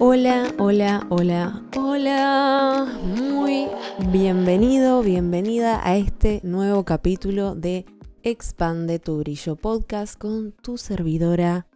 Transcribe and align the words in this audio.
Hola, 0.00 0.54
hola, 0.58 1.04
hola, 1.10 1.64
hola. 1.76 2.84
Muy 3.02 3.66
bienvenido, 4.12 5.02
bienvenida 5.02 5.84
a 5.84 5.96
este 5.96 6.40
nuevo 6.44 6.84
capítulo 6.84 7.56
de 7.56 7.84
Expande 8.22 9.00
tu 9.00 9.18
brillo 9.18 9.56
podcast 9.56 10.16
con 10.16 10.52
tu 10.52 10.78
servidora 10.78 11.66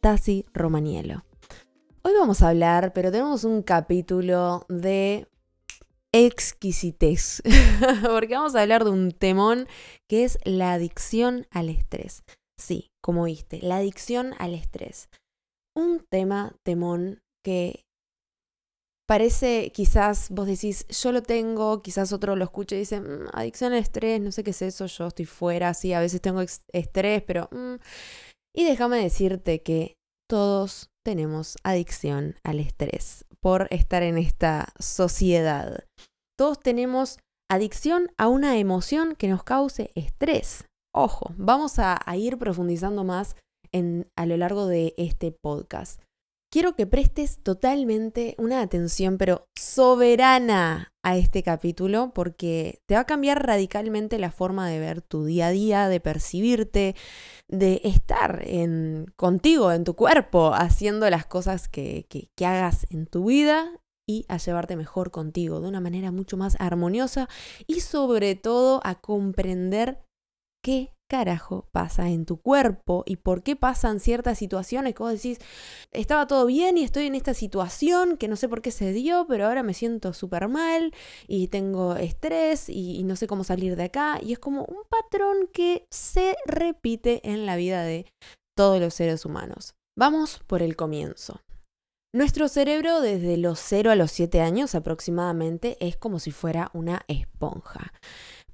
Tasi 0.00 0.46
Romanielo. 0.54 1.24
Hoy 2.02 2.12
vamos 2.16 2.42
a 2.42 2.50
hablar, 2.50 2.92
pero 2.92 3.10
tenemos 3.10 3.42
un 3.42 3.62
capítulo 3.62 4.64
de 4.68 5.26
exquisitez, 6.12 7.42
porque 8.08 8.34
vamos 8.34 8.54
a 8.54 8.62
hablar 8.62 8.84
de 8.84 8.90
un 8.90 9.10
temón 9.10 9.66
que 10.06 10.22
es 10.22 10.38
la 10.44 10.74
adicción 10.74 11.48
al 11.50 11.70
estrés. 11.70 12.22
Sí, 12.56 12.92
como 13.00 13.24
viste, 13.24 13.58
la 13.62 13.78
adicción 13.78 14.34
al 14.38 14.54
estrés. 14.54 15.08
Un 15.74 16.06
tema, 16.08 16.54
temón, 16.62 17.20
que 17.44 17.84
parece, 19.08 19.72
quizás 19.72 20.28
vos 20.30 20.46
decís, 20.46 20.86
yo 20.88 21.12
lo 21.12 21.22
tengo, 21.22 21.82
quizás 21.82 22.12
otro 22.12 22.36
lo 22.36 22.44
escuche 22.44 22.76
y 22.76 22.80
dice, 22.80 23.00
mm, 23.00 23.28
adicción 23.32 23.72
al 23.72 23.78
estrés, 23.78 24.20
no 24.20 24.30
sé 24.30 24.44
qué 24.44 24.50
es 24.50 24.62
eso, 24.62 24.86
yo 24.86 25.06
estoy 25.06 25.24
fuera, 25.24 25.72
sí, 25.72 25.94
a 25.94 26.00
veces 26.00 26.20
tengo 26.20 26.42
estrés, 26.42 27.22
pero... 27.22 27.48
Mm". 27.50 27.76
Y 28.54 28.64
déjame 28.64 28.98
decirte 28.98 29.62
que 29.62 29.96
todos 30.28 30.90
tenemos 31.04 31.56
adicción 31.62 32.36
al 32.44 32.60
estrés 32.60 33.24
por 33.40 33.68
estar 33.70 34.02
en 34.02 34.18
esta 34.18 34.74
sociedad. 34.78 35.84
Todos 36.36 36.60
tenemos 36.60 37.18
adicción 37.50 38.10
a 38.18 38.28
una 38.28 38.58
emoción 38.58 39.14
que 39.14 39.28
nos 39.28 39.42
cause 39.42 39.90
estrés. 39.94 40.64
Ojo, 40.94 41.32
vamos 41.36 41.78
a, 41.78 41.98
a 42.04 42.16
ir 42.16 42.36
profundizando 42.36 43.04
más 43.04 43.36
en, 43.72 44.10
a 44.16 44.26
lo 44.26 44.36
largo 44.36 44.66
de 44.66 44.94
este 44.98 45.32
podcast 45.32 46.02
quiero 46.50 46.74
que 46.74 46.86
prestes 46.86 47.42
totalmente 47.42 48.34
una 48.38 48.60
atención, 48.60 49.18
pero 49.18 49.46
soberana 49.58 50.92
a 51.02 51.16
este 51.16 51.42
capítulo, 51.42 52.12
porque 52.14 52.80
te 52.86 52.94
va 52.94 53.00
a 53.00 53.06
cambiar 53.06 53.46
radicalmente 53.46 54.18
la 54.18 54.30
forma 54.30 54.68
de 54.68 54.78
ver 54.78 55.02
tu 55.02 55.24
día 55.24 55.48
a 55.48 55.50
día, 55.50 55.88
de 55.88 56.00
percibirte, 56.00 56.96
de 57.48 57.80
estar 57.84 58.42
en, 58.46 59.06
contigo, 59.16 59.72
en 59.72 59.84
tu 59.84 59.94
cuerpo, 59.94 60.52
haciendo 60.54 61.08
las 61.10 61.26
cosas 61.26 61.68
que, 61.68 62.06
que, 62.08 62.30
que 62.36 62.46
hagas 62.46 62.86
en 62.90 63.06
tu 63.06 63.26
vida 63.26 63.70
y 64.08 64.24
a 64.28 64.38
llevarte 64.38 64.74
mejor 64.74 65.10
contigo 65.10 65.60
de 65.60 65.68
una 65.68 65.80
manera 65.80 66.10
mucho 66.10 66.36
más 66.36 66.56
armoniosa 66.58 67.28
y 67.66 67.80
sobre 67.80 68.34
todo 68.36 68.80
a 68.84 68.94
comprender 68.94 70.02
qué 70.64 70.94
carajo 71.08 71.68
pasa 71.72 72.08
en 72.08 72.26
tu 72.26 72.36
cuerpo 72.36 73.02
y 73.06 73.16
por 73.16 73.42
qué 73.42 73.56
pasan 73.56 73.98
ciertas 73.98 74.38
situaciones 74.38 74.94
que 74.94 75.02
vos 75.02 75.12
decís, 75.12 75.38
estaba 75.90 76.26
todo 76.26 76.46
bien 76.46 76.78
y 76.78 76.84
estoy 76.84 77.06
en 77.06 77.14
esta 77.14 77.34
situación 77.34 78.16
que 78.16 78.28
no 78.28 78.36
sé 78.36 78.48
por 78.48 78.62
qué 78.62 78.70
se 78.70 78.92
dio, 78.92 79.26
pero 79.26 79.46
ahora 79.46 79.62
me 79.62 79.74
siento 79.74 80.12
súper 80.12 80.48
mal 80.48 80.94
y 81.26 81.48
tengo 81.48 81.96
estrés 81.96 82.68
y, 82.68 83.02
no 83.04 83.16
sé 83.16 83.26
cómo 83.26 83.42
salir 83.42 83.74
de 83.76 83.84
acá. 83.84 84.20
Y 84.22 84.32
es 84.32 84.38
como 84.38 84.64
un 84.64 84.82
patrón 84.88 85.48
que 85.52 85.86
se 85.90 86.36
repite 86.46 87.28
en 87.28 87.46
la 87.46 87.56
vida 87.56 87.82
de 87.82 88.06
todos 88.54 88.80
los 88.80 88.94
seres 88.94 89.24
humanos. 89.24 89.74
Vamos 89.96 90.40
por 90.46 90.62
el 90.62 90.76
comienzo. 90.76 91.40
Nuestro 92.14 92.48
cerebro 92.48 93.00
desde 93.00 93.36
los 93.36 93.58
0 93.60 93.90
a 93.90 93.94
los 93.94 94.10
7 94.12 94.40
años 94.40 94.74
aproximadamente 94.74 95.76
es 95.80 95.96
como 95.96 96.18
si 96.20 96.30
fuera 96.30 96.70
una 96.72 97.02
esponja. 97.06 97.92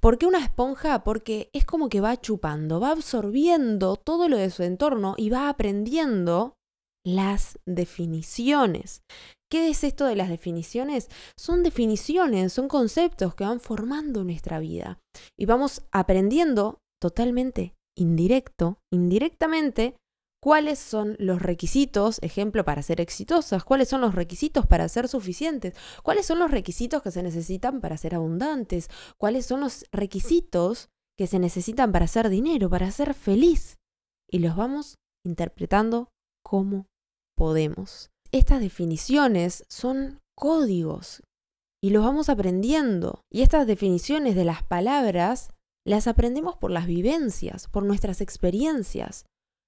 ¿Por 0.05 0.19
qué 0.19 0.27
una 0.27 0.37
esponja? 0.37 1.03
Porque 1.03 1.49
es 1.51 1.65
como 1.65 1.89
que 1.89 1.99
va 1.99 2.21
chupando, 2.21 2.79
va 2.79 2.91
absorbiendo 2.91 3.95
todo 3.95 4.29
lo 4.29 4.37
de 4.37 4.51
su 4.51 4.61
entorno 4.61 5.15
y 5.17 5.31
va 5.31 5.49
aprendiendo 5.49 6.53
las 7.03 7.57
definiciones. 7.65 9.01
¿Qué 9.51 9.67
es 9.67 9.83
esto 9.83 10.05
de 10.05 10.15
las 10.15 10.29
definiciones? 10.29 11.09
Son 11.35 11.63
definiciones, 11.63 12.53
son 12.53 12.67
conceptos 12.67 13.33
que 13.33 13.45
van 13.45 13.59
formando 13.59 14.23
nuestra 14.23 14.59
vida 14.59 14.99
y 15.39 15.47
vamos 15.47 15.81
aprendiendo 15.91 16.77
totalmente 17.01 17.73
indirecto, 17.97 18.77
indirectamente, 18.93 19.95
cuáles 20.41 20.79
son 20.79 21.15
los 21.19 21.41
requisitos, 21.41 22.19
ejemplo, 22.21 22.63
para 22.63 22.81
ser 22.83 23.01
exitosas, 23.01 23.63
cuáles 23.63 23.89
son 23.89 24.01
los 24.01 24.15
requisitos 24.15 24.65
para 24.67 24.87
ser 24.89 25.07
suficientes, 25.07 25.75
cuáles 26.03 26.25
son 26.25 26.39
los 26.39 26.51
requisitos 26.51 27.01
que 27.01 27.11
se 27.11 27.23
necesitan 27.23 27.81
para 27.81 27.97
ser 27.97 28.15
abundantes, 28.15 28.89
cuáles 29.17 29.45
son 29.45 29.61
los 29.61 29.85
requisitos 29.91 30.89
que 31.17 31.27
se 31.27 31.39
necesitan 31.39 31.91
para 31.91 32.05
hacer 32.05 32.29
dinero, 32.29 32.69
para 32.69 32.91
ser 32.91 33.13
feliz. 33.13 33.77
Y 34.29 34.39
los 34.39 34.55
vamos 34.55 34.97
interpretando 35.25 36.09
como 36.43 36.87
podemos. 37.35 38.11
Estas 38.31 38.59
definiciones 38.59 39.65
son 39.69 40.19
códigos 40.35 41.23
y 41.81 41.91
los 41.91 42.03
vamos 42.03 42.29
aprendiendo. 42.29 43.21
Y 43.31 43.41
estas 43.41 43.67
definiciones 43.67 44.35
de 44.35 44.45
las 44.45 44.63
palabras 44.63 45.49
las 45.85 46.07
aprendemos 46.07 46.57
por 46.57 46.71
las 46.71 46.87
vivencias, 46.87 47.67
por 47.67 47.83
nuestras 47.83 48.21
experiencias. 48.21 49.25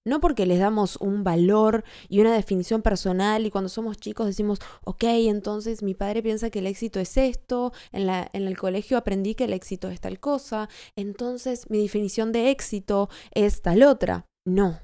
No 0.08 0.22
porque 0.22 0.46
les 0.46 0.60
damos 0.60 0.96
un 1.02 1.26
valor 1.26 1.84
y 2.08 2.22
una 2.22 2.34
definición 2.34 2.82
personal 2.82 3.46
y 3.46 3.52
cuando 3.52 3.68
somos 3.68 3.98
chicos 3.98 4.26
decimos, 4.26 4.60
ok, 4.86 5.04
entonces 5.04 5.84
mi 5.84 5.96
padre 5.96 6.24
piensa 6.24 6.50
que 6.50 6.60
el 6.60 6.68
éxito 6.68 7.02
es 7.02 7.18
esto, 7.18 7.74
en, 7.92 8.08
la, 8.08 8.30
en 8.32 8.48
el 8.48 8.58
colegio 8.58 8.98
aprendí 8.98 9.36
que 9.36 9.44
el 9.44 9.54
éxito 9.54 9.90
es 9.90 10.00
tal 10.00 10.22
cosa, 10.22 10.70
entonces 10.96 11.70
mi 11.70 11.80
definición 11.80 12.32
de 12.32 12.52
éxito 12.52 13.10
es 13.34 13.62
tal 13.62 13.84
otra. 13.84 14.26
No, 14.46 14.80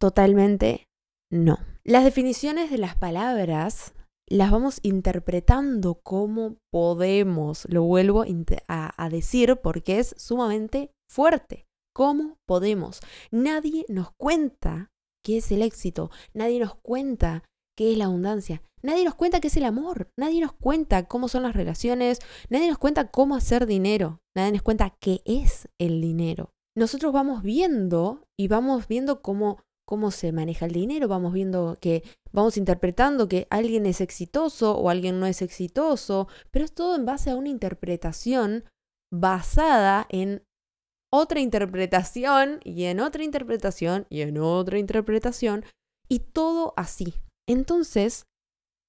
totalmente 0.00 0.86
no. 1.30 1.58
Las 1.84 2.04
definiciones 2.04 2.70
de 2.70 2.78
las 2.78 2.96
palabras 2.96 3.92
las 4.26 4.50
vamos 4.50 4.78
interpretando 4.82 6.00
como 6.02 6.56
podemos, 6.70 7.66
lo 7.68 7.82
vuelvo 7.82 8.24
a, 8.68 9.04
a 9.04 9.08
decir 9.10 9.58
porque 9.62 9.98
es 9.98 10.14
sumamente 10.16 10.92
fuerte. 11.10 11.66
¿Cómo 11.94 12.38
podemos? 12.46 13.00
Nadie 13.30 13.84
nos 13.88 14.12
cuenta 14.12 14.90
qué 15.22 15.38
es 15.38 15.52
el 15.52 15.62
éxito, 15.62 16.10
nadie 16.32 16.58
nos 16.58 16.74
cuenta 16.76 17.44
qué 17.76 17.92
es 17.92 17.98
la 17.98 18.06
abundancia, 18.06 18.62
nadie 18.82 19.04
nos 19.04 19.14
cuenta 19.14 19.40
qué 19.40 19.48
es 19.48 19.56
el 19.56 19.64
amor, 19.64 20.10
nadie 20.16 20.40
nos 20.40 20.52
cuenta 20.52 21.06
cómo 21.06 21.28
son 21.28 21.42
las 21.42 21.54
relaciones, 21.54 22.20
nadie 22.48 22.68
nos 22.68 22.78
cuenta 22.78 23.10
cómo 23.10 23.36
hacer 23.36 23.66
dinero, 23.66 24.20
nadie 24.34 24.52
nos 24.52 24.62
cuenta 24.62 24.96
qué 25.00 25.20
es 25.26 25.68
el 25.78 26.00
dinero. 26.00 26.50
Nosotros 26.74 27.12
vamos 27.12 27.42
viendo 27.42 28.24
y 28.38 28.48
vamos 28.48 28.88
viendo 28.88 29.20
cómo, 29.20 29.62
cómo 29.86 30.10
se 30.10 30.32
maneja 30.32 30.64
el 30.64 30.72
dinero, 30.72 31.08
vamos 31.08 31.34
viendo 31.34 31.76
que 31.78 32.02
vamos 32.32 32.56
interpretando 32.56 33.28
que 33.28 33.46
alguien 33.50 33.84
es 33.84 34.00
exitoso 34.00 34.78
o 34.78 34.88
alguien 34.88 35.20
no 35.20 35.26
es 35.26 35.42
exitoso, 35.42 36.28
pero 36.50 36.64
es 36.64 36.72
todo 36.72 36.96
en 36.96 37.04
base 37.04 37.30
a 37.30 37.36
una 37.36 37.50
interpretación 37.50 38.64
basada 39.12 40.06
en 40.08 40.42
otra 41.12 41.40
interpretación 41.40 42.60
y 42.64 42.84
en 42.84 43.00
otra 43.00 43.22
interpretación 43.22 44.06
y 44.08 44.22
en 44.22 44.38
otra 44.38 44.78
interpretación 44.78 45.64
y 46.08 46.20
todo 46.20 46.72
así. 46.76 47.14
Entonces, 47.46 48.24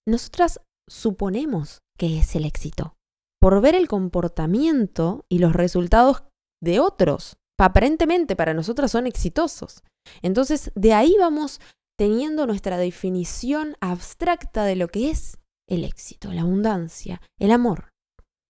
nosotras 0.08 0.62
suponemos 0.88 1.80
que 1.98 2.20
es 2.20 2.36
el 2.36 2.46
éxito 2.46 2.96
por 3.42 3.60
ver 3.62 3.76
el 3.76 3.88
comportamiento 3.88 5.26
y 5.30 5.40
los 5.40 5.54
resultados 5.54 6.24
de 6.62 6.80
otros. 6.80 7.36
Aparentemente 7.60 8.36
para 8.36 8.54
nosotras 8.54 8.92
son 8.92 9.06
exitosos. 9.06 9.84
Entonces, 10.22 10.72
de 10.76 10.94
ahí 10.94 11.16
vamos 11.20 11.60
teniendo 11.98 12.48
nuestra 12.48 12.78
definición 12.78 13.76
abstracta 13.82 14.64
de 14.64 14.76
lo 14.76 14.88
que 14.88 15.10
es 15.10 15.40
el 15.70 15.84
éxito, 15.84 16.32
la 16.32 16.42
abundancia, 16.42 17.22
el 17.40 17.52
amor 17.52 17.94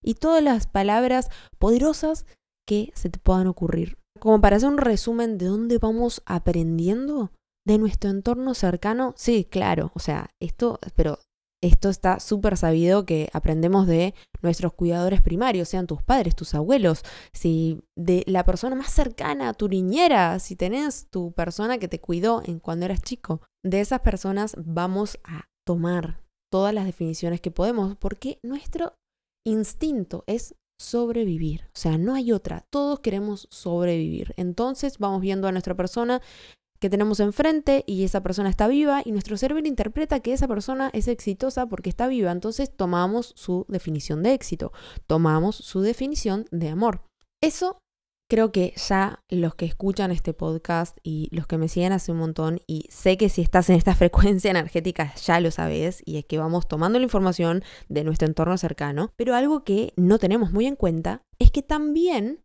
y 0.02 0.14
todas 0.14 0.42
las 0.42 0.66
palabras 0.66 1.30
poderosas 1.58 2.26
que 2.66 2.90
se 2.94 3.10
te 3.10 3.18
puedan 3.18 3.46
ocurrir. 3.46 3.98
Como 4.20 4.40
para 4.40 4.56
hacer 4.56 4.68
un 4.68 4.78
resumen 4.78 5.38
de 5.38 5.46
dónde 5.46 5.78
vamos 5.78 6.22
aprendiendo 6.26 7.32
de 7.66 7.78
nuestro 7.78 8.10
entorno 8.10 8.54
cercano, 8.54 9.14
sí, 9.16 9.44
claro, 9.44 9.90
o 9.94 9.98
sea, 9.98 10.30
esto, 10.40 10.78
pero 10.94 11.18
esto 11.62 11.88
está 11.88 12.20
súper 12.20 12.58
sabido 12.58 13.06
que 13.06 13.30
aprendemos 13.32 13.86
de 13.86 14.14
nuestros 14.42 14.74
cuidadores 14.74 15.22
primarios, 15.22 15.70
sean 15.70 15.86
tus 15.86 16.02
padres, 16.02 16.36
tus 16.36 16.54
abuelos, 16.54 17.02
si 17.32 17.82
de 17.96 18.22
la 18.26 18.44
persona 18.44 18.76
más 18.76 18.92
cercana, 18.92 19.54
tu 19.54 19.68
niñera, 19.68 20.38
si 20.40 20.56
tenés 20.56 21.08
tu 21.10 21.32
persona 21.32 21.78
que 21.78 21.88
te 21.88 22.00
cuidó 22.00 22.42
en 22.44 22.60
cuando 22.60 22.84
eras 22.84 23.00
chico, 23.00 23.40
de 23.64 23.80
esas 23.80 24.00
personas 24.00 24.56
vamos 24.58 25.18
a 25.24 25.48
tomar 25.66 26.20
todas 26.52 26.74
las 26.74 26.84
definiciones 26.84 27.40
que 27.40 27.50
podemos, 27.50 27.96
porque 27.96 28.38
nuestro 28.42 28.94
instinto 29.46 30.22
es 30.26 30.54
sobrevivir. 30.78 31.62
O 31.66 31.76
sea, 31.78 31.98
no 31.98 32.14
hay 32.14 32.32
otra. 32.32 32.64
Todos 32.70 33.00
queremos 33.00 33.48
sobrevivir. 33.50 34.34
Entonces 34.36 34.98
vamos 34.98 35.20
viendo 35.20 35.48
a 35.48 35.52
nuestra 35.52 35.74
persona 35.74 36.20
que 36.80 36.90
tenemos 36.90 37.20
enfrente 37.20 37.82
y 37.86 38.04
esa 38.04 38.22
persona 38.22 38.50
está 38.50 38.68
viva 38.68 39.00
y 39.04 39.12
nuestro 39.12 39.36
cerebro 39.36 39.66
interpreta 39.66 40.20
que 40.20 40.32
esa 40.32 40.48
persona 40.48 40.90
es 40.92 41.08
exitosa 41.08 41.66
porque 41.66 41.88
está 41.88 42.06
viva. 42.08 42.30
Entonces 42.30 42.70
tomamos 42.76 43.32
su 43.36 43.64
definición 43.68 44.22
de 44.22 44.34
éxito, 44.34 44.72
tomamos 45.06 45.56
su 45.56 45.80
definición 45.80 46.46
de 46.50 46.68
amor. 46.68 47.02
Eso 47.42 47.78
creo 48.28 48.52
que 48.52 48.72
ya 48.76 49.22
los 49.28 49.54
que 49.54 49.66
escuchan 49.66 50.10
este 50.10 50.32
podcast 50.32 50.96
y 51.02 51.28
los 51.30 51.46
que 51.46 51.58
me 51.58 51.68
siguen 51.68 51.92
hace 51.92 52.12
un 52.12 52.18
montón, 52.18 52.60
y 52.66 52.86
sé 52.90 53.16
que 53.16 53.28
si 53.28 53.42
estás 53.42 53.68
en 53.70 53.76
esta 53.76 53.94
frecuencia 53.96 54.50
energética 54.50 55.14
ya 55.14 55.40
lo 55.40 55.50
sabes, 55.50 56.02
y 56.04 56.18
es 56.18 56.24
que 56.24 56.38
vamos 56.38 56.68
tomando 56.68 56.98
la 56.98 57.04
información 57.04 57.62
de 57.88 58.04
nuestro 58.04 58.26
entorno 58.26 58.56
cercano, 58.58 59.12
pero 59.16 59.34
algo 59.34 59.64
que 59.64 59.92
no 59.96 60.18
tenemos 60.18 60.52
muy 60.52 60.66
en 60.66 60.76
cuenta 60.76 61.22
es 61.38 61.50
que 61.50 61.62
también 61.62 62.42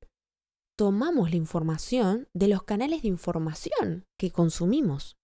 tomamos 0.78 1.30
la 1.30 1.36
información 1.36 2.30
de 2.34 2.48
los 2.48 2.64
canales 2.64 3.02
de 3.02 3.10
información 3.10 4.06
que 4.18 4.32
consumimos. 4.32 5.18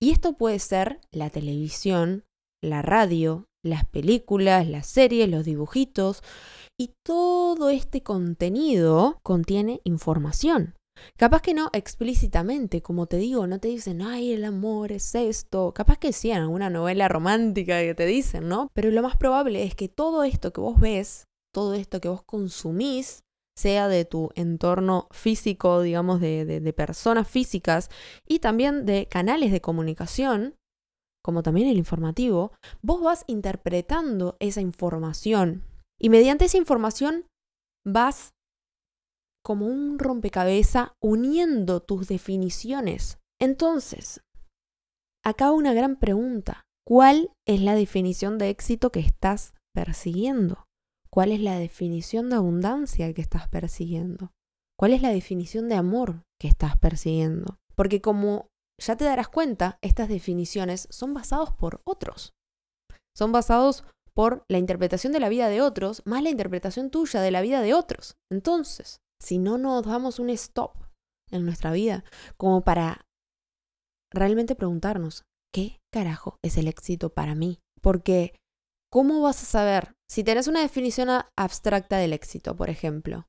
Y 0.00 0.10
esto 0.10 0.36
puede 0.36 0.58
ser 0.58 1.00
la 1.10 1.30
televisión, 1.30 2.24
la 2.62 2.82
radio, 2.82 3.47
las 3.64 3.84
películas, 3.84 4.68
las 4.68 4.86
series, 4.86 5.28
los 5.28 5.44
dibujitos, 5.44 6.22
y 6.80 6.92
todo 7.04 7.70
este 7.70 8.02
contenido 8.02 9.18
contiene 9.22 9.80
información. 9.84 10.74
Capaz 11.16 11.42
que 11.42 11.54
no 11.54 11.70
explícitamente, 11.72 12.82
como 12.82 13.06
te 13.06 13.16
digo, 13.16 13.46
no 13.46 13.58
te 13.60 13.68
dicen, 13.68 14.02
ay, 14.02 14.32
el 14.32 14.44
amor 14.44 14.92
es 14.92 15.14
esto. 15.14 15.72
Capaz 15.74 15.98
que 15.98 16.12
sí, 16.12 16.30
en 16.30 16.38
alguna 16.38 16.70
novela 16.70 17.08
romántica 17.08 17.80
que 17.80 17.94
te 17.94 18.06
dicen, 18.06 18.48
¿no? 18.48 18.68
Pero 18.74 18.90
lo 18.90 19.02
más 19.02 19.16
probable 19.16 19.64
es 19.64 19.74
que 19.74 19.88
todo 19.88 20.24
esto 20.24 20.52
que 20.52 20.60
vos 20.60 20.80
ves, 20.80 21.24
todo 21.54 21.74
esto 21.74 22.00
que 22.00 22.08
vos 22.08 22.22
consumís, 22.24 23.20
sea 23.56 23.88
de 23.88 24.04
tu 24.04 24.30
entorno 24.36 25.08
físico, 25.10 25.82
digamos, 25.82 26.20
de, 26.20 26.44
de 26.44 26.72
personas 26.72 27.28
físicas 27.28 27.90
y 28.26 28.38
también 28.38 28.86
de 28.86 29.06
canales 29.06 29.50
de 29.50 29.60
comunicación, 29.60 30.54
como 31.28 31.42
también 31.42 31.68
el 31.68 31.76
informativo, 31.76 32.52
vos 32.80 33.02
vas 33.02 33.24
interpretando 33.26 34.38
esa 34.40 34.62
información 34.62 35.62
y 36.00 36.08
mediante 36.08 36.46
esa 36.46 36.56
información 36.56 37.26
vas 37.86 38.30
como 39.44 39.66
un 39.66 39.98
rompecabezas 39.98 40.92
uniendo 41.02 41.80
tus 41.80 42.08
definiciones. 42.08 43.18
Entonces, 43.38 44.22
acá 45.22 45.52
una 45.52 45.74
gran 45.74 45.96
pregunta. 45.96 46.64
¿Cuál 46.86 47.30
es 47.46 47.60
la 47.60 47.74
definición 47.74 48.38
de 48.38 48.48
éxito 48.48 48.90
que 48.90 49.00
estás 49.00 49.52
persiguiendo? 49.74 50.64
¿Cuál 51.10 51.32
es 51.32 51.42
la 51.42 51.58
definición 51.58 52.30
de 52.30 52.36
abundancia 52.36 53.12
que 53.12 53.20
estás 53.20 53.48
persiguiendo? 53.48 54.32
¿Cuál 54.78 54.94
es 54.94 55.02
la 55.02 55.10
definición 55.10 55.68
de 55.68 55.74
amor 55.74 56.22
que 56.40 56.48
estás 56.48 56.78
persiguiendo? 56.78 57.58
Porque 57.76 58.00
como 58.00 58.46
ya 58.78 58.96
te 58.96 59.04
darás 59.04 59.28
cuenta, 59.28 59.78
estas 59.82 60.08
definiciones 60.08 60.86
son 60.90 61.14
basados 61.14 61.52
por 61.52 61.82
otros. 61.84 62.34
Son 63.16 63.32
basados 63.32 63.84
por 64.14 64.44
la 64.48 64.58
interpretación 64.58 65.12
de 65.12 65.20
la 65.20 65.28
vida 65.28 65.48
de 65.48 65.60
otros, 65.60 66.02
más 66.04 66.22
la 66.22 66.30
interpretación 66.30 66.90
tuya 66.90 67.20
de 67.20 67.30
la 67.30 67.40
vida 67.40 67.60
de 67.60 67.74
otros. 67.74 68.16
Entonces, 68.30 69.00
si 69.20 69.38
no 69.38 69.58
nos 69.58 69.84
damos 69.84 70.18
un 70.18 70.30
stop 70.30 70.76
en 71.30 71.44
nuestra 71.44 71.72
vida, 71.72 72.04
como 72.36 72.62
para 72.62 73.06
realmente 74.12 74.54
preguntarnos, 74.54 75.24
¿qué 75.52 75.80
carajo 75.92 76.38
es 76.42 76.56
el 76.56 76.68
éxito 76.68 77.10
para 77.12 77.34
mí? 77.34 77.60
Porque, 77.82 78.34
¿cómo 78.90 79.20
vas 79.20 79.42
a 79.42 79.46
saber? 79.46 79.94
Si 80.08 80.24
tenés 80.24 80.46
una 80.46 80.60
definición 80.60 81.08
abstracta 81.36 81.98
del 81.98 82.12
éxito, 82.12 82.56
por 82.56 82.70
ejemplo, 82.70 83.26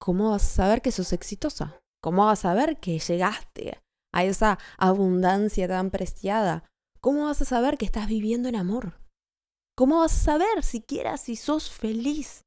¿cómo 0.00 0.30
vas 0.30 0.44
a 0.44 0.54
saber 0.54 0.82
que 0.82 0.92
sos 0.92 1.12
exitosa? 1.12 1.80
¿Cómo 2.02 2.26
vas 2.26 2.40
a 2.40 2.50
saber 2.50 2.78
que 2.78 2.98
llegaste 2.98 3.80
a 4.12 4.24
esa 4.24 4.58
abundancia 4.76 5.68
tan 5.68 5.90
preciada? 5.90 6.64
¿Cómo 7.00 7.24
vas 7.24 7.40
a 7.42 7.44
saber 7.44 7.78
que 7.78 7.86
estás 7.86 8.08
viviendo 8.08 8.48
en 8.48 8.56
amor? 8.56 9.00
¿Cómo 9.76 9.98
vas 9.98 10.12
a 10.12 10.24
saber 10.24 10.64
siquiera 10.64 11.16
si 11.16 11.36
sos 11.36 11.70
feliz? 11.70 12.42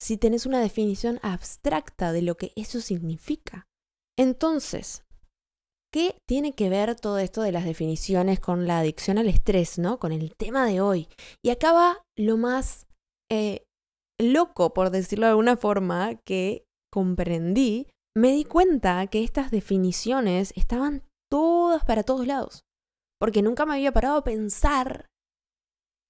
Si 0.00 0.16
tenés 0.16 0.46
una 0.46 0.60
definición 0.60 1.18
abstracta 1.22 2.12
de 2.12 2.22
lo 2.22 2.36
que 2.36 2.52
eso 2.56 2.80
significa. 2.80 3.66
Entonces, 4.18 5.04
¿qué 5.92 6.16
tiene 6.26 6.54
que 6.54 6.70
ver 6.70 6.94
todo 6.94 7.18
esto 7.18 7.42
de 7.42 7.52
las 7.52 7.64
definiciones 7.64 8.40
con 8.40 8.66
la 8.66 8.78
adicción 8.78 9.18
al 9.18 9.28
estrés, 9.28 9.78
¿no? 9.78 9.98
Con 9.98 10.12
el 10.12 10.34
tema 10.36 10.66
de 10.66 10.80
hoy. 10.80 11.08
Y 11.44 11.50
acá 11.50 11.72
va 11.72 12.02
lo 12.16 12.36
más 12.36 12.86
eh, 13.30 13.66
loco, 14.18 14.72
por 14.72 14.90
decirlo 14.90 15.26
de 15.26 15.30
alguna 15.30 15.56
forma, 15.56 16.14
que 16.24 16.64
comprendí 16.90 17.88
me 18.16 18.32
di 18.32 18.44
cuenta 18.44 19.06
que 19.06 19.22
estas 19.22 19.50
definiciones 19.50 20.52
estaban 20.56 21.04
todas 21.30 21.84
para 21.84 22.02
todos 22.02 22.26
lados. 22.26 22.64
Porque 23.20 23.42
nunca 23.42 23.66
me 23.66 23.74
había 23.74 23.92
parado 23.92 24.18
a 24.18 24.24
pensar 24.24 25.06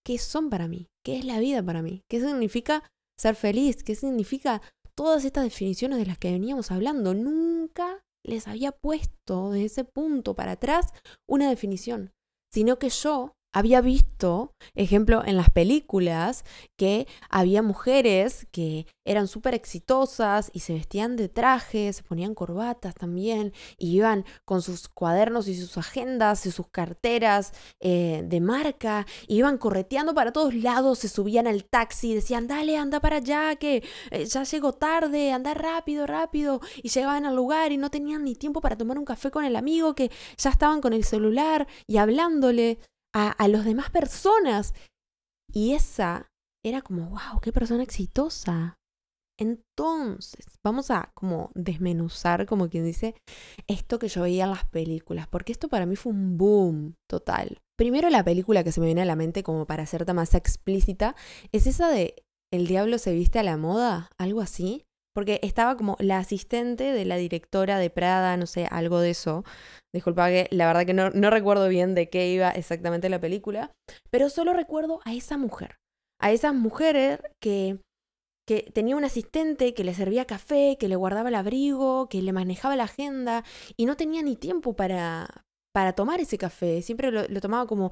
qué 0.04 0.18
son 0.18 0.50
para 0.50 0.68
mí, 0.68 0.88
qué 1.04 1.18
es 1.18 1.24
la 1.24 1.38
vida 1.38 1.62
para 1.62 1.82
mí, 1.82 2.02
qué 2.08 2.20
significa 2.20 2.90
ser 3.18 3.34
feliz, 3.34 3.82
qué 3.82 3.94
significa 3.94 4.62
todas 4.94 5.24
estas 5.24 5.44
definiciones 5.44 5.98
de 5.98 6.06
las 6.06 6.18
que 6.18 6.32
veníamos 6.32 6.70
hablando. 6.70 7.14
Nunca 7.14 8.02
les 8.24 8.48
había 8.48 8.72
puesto 8.72 9.50
de 9.50 9.64
ese 9.64 9.84
punto 9.84 10.34
para 10.34 10.52
atrás 10.52 10.92
una 11.26 11.48
definición, 11.48 12.12
sino 12.52 12.78
que 12.78 12.90
yo 12.90 13.37
había 13.58 13.80
visto, 13.80 14.52
ejemplo, 14.76 15.22
en 15.26 15.36
las 15.36 15.50
películas, 15.50 16.44
que 16.76 17.08
había 17.28 17.60
mujeres 17.60 18.46
que 18.52 18.86
eran 19.04 19.26
súper 19.26 19.54
exitosas 19.54 20.50
y 20.52 20.60
se 20.60 20.74
vestían 20.74 21.16
de 21.16 21.28
traje, 21.28 21.92
se 21.92 22.04
ponían 22.04 22.34
corbatas 22.34 22.94
también, 22.94 23.52
iban 23.76 24.24
con 24.44 24.62
sus 24.62 24.86
cuadernos 24.88 25.48
y 25.48 25.56
sus 25.56 25.76
agendas 25.76 26.46
y 26.46 26.52
sus 26.52 26.68
carteras 26.68 27.52
eh, 27.80 28.22
de 28.24 28.40
marca, 28.40 29.06
iban 29.26 29.58
correteando 29.58 30.14
para 30.14 30.32
todos 30.32 30.54
lados, 30.54 31.00
se 31.00 31.08
subían 31.08 31.48
al 31.48 31.64
taxi, 31.64 32.14
decían, 32.14 32.46
dale, 32.46 32.76
anda 32.76 33.00
para 33.00 33.16
allá, 33.16 33.56
que 33.56 33.82
eh, 34.12 34.24
ya 34.26 34.44
llegó 34.44 34.72
tarde, 34.72 35.32
anda 35.32 35.54
rápido, 35.54 36.06
rápido, 36.06 36.60
y 36.80 36.90
llegaban 36.90 37.26
al 37.26 37.34
lugar 37.34 37.72
y 37.72 37.76
no 37.76 37.90
tenían 37.90 38.22
ni 38.22 38.36
tiempo 38.36 38.60
para 38.60 38.76
tomar 38.76 38.98
un 38.98 39.04
café 39.04 39.32
con 39.32 39.44
el 39.44 39.56
amigo, 39.56 39.96
que 39.96 40.12
ya 40.36 40.50
estaban 40.50 40.80
con 40.80 40.92
el 40.92 41.02
celular 41.02 41.66
y 41.88 41.96
hablándole 41.96 42.78
a, 43.14 43.30
a 43.30 43.48
los 43.48 43.64
demás 43.64 43.90
personas. 43.90 44.74
Y 45.52 45.74
esa 45.74 46.28
era 46.64 46.82
como, 46.82 47.10
wow, 47.10 47.40
qué 47.42 47.52
persona 47.52 47.82
exitosa. 47.82 48.78
Entonces, 49.40 50.46
vamos 50.64 50.90
a 50.90 51.12
como 51.14 51.52
desmenuzar, 51.54 52.44
como 52.46 52.68
quien 52.68 52.84
dice, 52.84 53.14
esto 53.68 54.00
que 54.00 54.08
yo 54.08 54.22
veía 54.22 54.44
en 54.44 54.50
las 54.50 54.64
películas, 54.64 55.28
porque 55.28 55.52
esto 55.52 55.68
para 55.68 55.86
mí 55.86 55.94
fue 55.94 56.12
un 56.12 56.36
boom 56.36 56.96
total. 57.08 57.60
Primero 57.78 58.10
la 58.10 58.24
película 58.24 58.64
que 58.64 58.72
se 58.72 58.80
me 58.80 58.86
viene 58.86 59.02
a 59.02 59.04
la 59.04 59.14
mente 59.14 59.44
como 59.44 59.64
para 59.64 59.84
hacerte 59.84 60.12
más 60.12 60.34
explícita 60.34 61.14
es 61.52 61.68
esa 61.68 61.88
de 61.88 62.16
El 62.52 62.66
diablo 62.66 62.98
se 62.98 63.12
viste 63.12 63.38
a 63.38 63.44
la 63.44 63.56
moda, 63.56 64.10
algo 64.18 64.40
así, 64.40 64.87
porque 65.18 65.40
estaba 65.42 65.76
como 65.76 65.96
la 65.98 66.18
asistente 66.18 66.92
de 66.92 67.04
la 67.04 67.16
directora 67.16 67.80
de 67.80 67.90
Prada, 67.90 68.36
no 68.36 68.46
sé, 68.46 68.68
algo 68.70 69.00
de 69.00 69.10
eso. 69.10 69.42
Disculpa 69.92 70.28
que 70.28 70.46
la 70.52 70.68
verdad 70.68 70.86
que 70.86 70.94
no, 70.94 71.10
no 71.10 71.28
recuerdo 71.30 71.68
bien 71.68 71.96
de 71.96 72.08
qué 72.08 72.28
iba 72.28 72.50
exactamente 72.50 73.08
la 73.08 73.20
película, 73.20 73.72
pero 74.10 74.30
solo 74.30 74.52
recuerdo 74.52 75.00
a 75.04 75.14
esa 75.14 75.36
mujer, 75.36 75.74
a 76.20 76.30
esa 76.30 76.52
mujer 76.52 77.32
que, 77.42 77.80
que 78.46 78.70
tenía 78.72 78.94
un 78.94 79.04
asistente 79.04 79.74
que 79.74 79.82
le 79.82 79.92
servía 79.92 80.24
café, 80.24 80.76
que 80.78 80.86
le 80.86 80.94
guardaba 80.94 81.30
el 81.30 81.34
abrigo, 81.34 82.08
que 82.08 82.22
le 82.22 82.32
manejaba 82.32 82.76
la 82.76 82.84
agenda 82.84 83.42
y 83.76 83.86
no 83.86 83.96
tenía 83.96 84.22
ni 84.22 84.36
tiempo 84.36 84.76
para, 84.76 85.46
para 85.74 85.94
tomar 85.94 86.20
ese 86.20 86.38
café. 86.38 86.80
Siempre 86.80 87.10
lo, 87.10 87.26
lo, 87.26 87.40
tomaba 87.40 87.66
como 87.66 87.90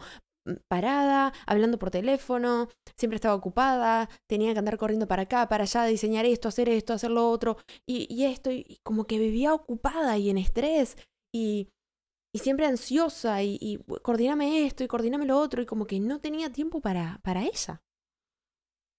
parada, 0.68 1.32
hablando 1.46 1.78
por 1.78 1.90
teléfono, 1.90 2.68
siempre 2.96 3.16
estaba 3.16 3.34
ocupada, 3.34 4.08
tenía 4.28 4.52
que 4.52 4.58
andar 4.58 4.78
corriendo 4.78 5.08
para 5.08 5.22
acá, 5.22 5.48
para 5.48 5.64
allá, 5.64 5.84
diseñar 5.84 6.24
esto, 6.24 6.48
hacer 6.48 6.68
esto, 6.68 6.92
hacer 6.92 7.10
lo 7.10 7.28
otro, 7.30 7.56
y, 7.86 8.06
y 8.14 8.24
esto, 8.24 8.50
y 8.50 8.78
como 8.82 9.06
que 9.06 9.18
vivía 9.18 9.54
ocupada 9.54 10.18
y 10.18 10.30
en 10.30 10.38
estrés, 10.38 10.96
y, 11.34 11.68
y 12.34 12.38
siempre 12.38 12.66
ansiosa, 12.66 13.42
y, 13.42 13.58
y 13.60 13.78
coordiname 14.02 14.66
esto, 14.66 14.84
y 14.84 14.88
coordiname 14.88 15.26
lo 15.26 15.38
otro, 15.38 15.62
y 15.62 15.66
como 15.66 15.86
que 15.86 16.00
no 16.00 16.20
tenía 16.20 16.50
tiempo 16.50 16.80
para, 16.80 17.20
para 17.22 17.44
ella. 17.44 17.82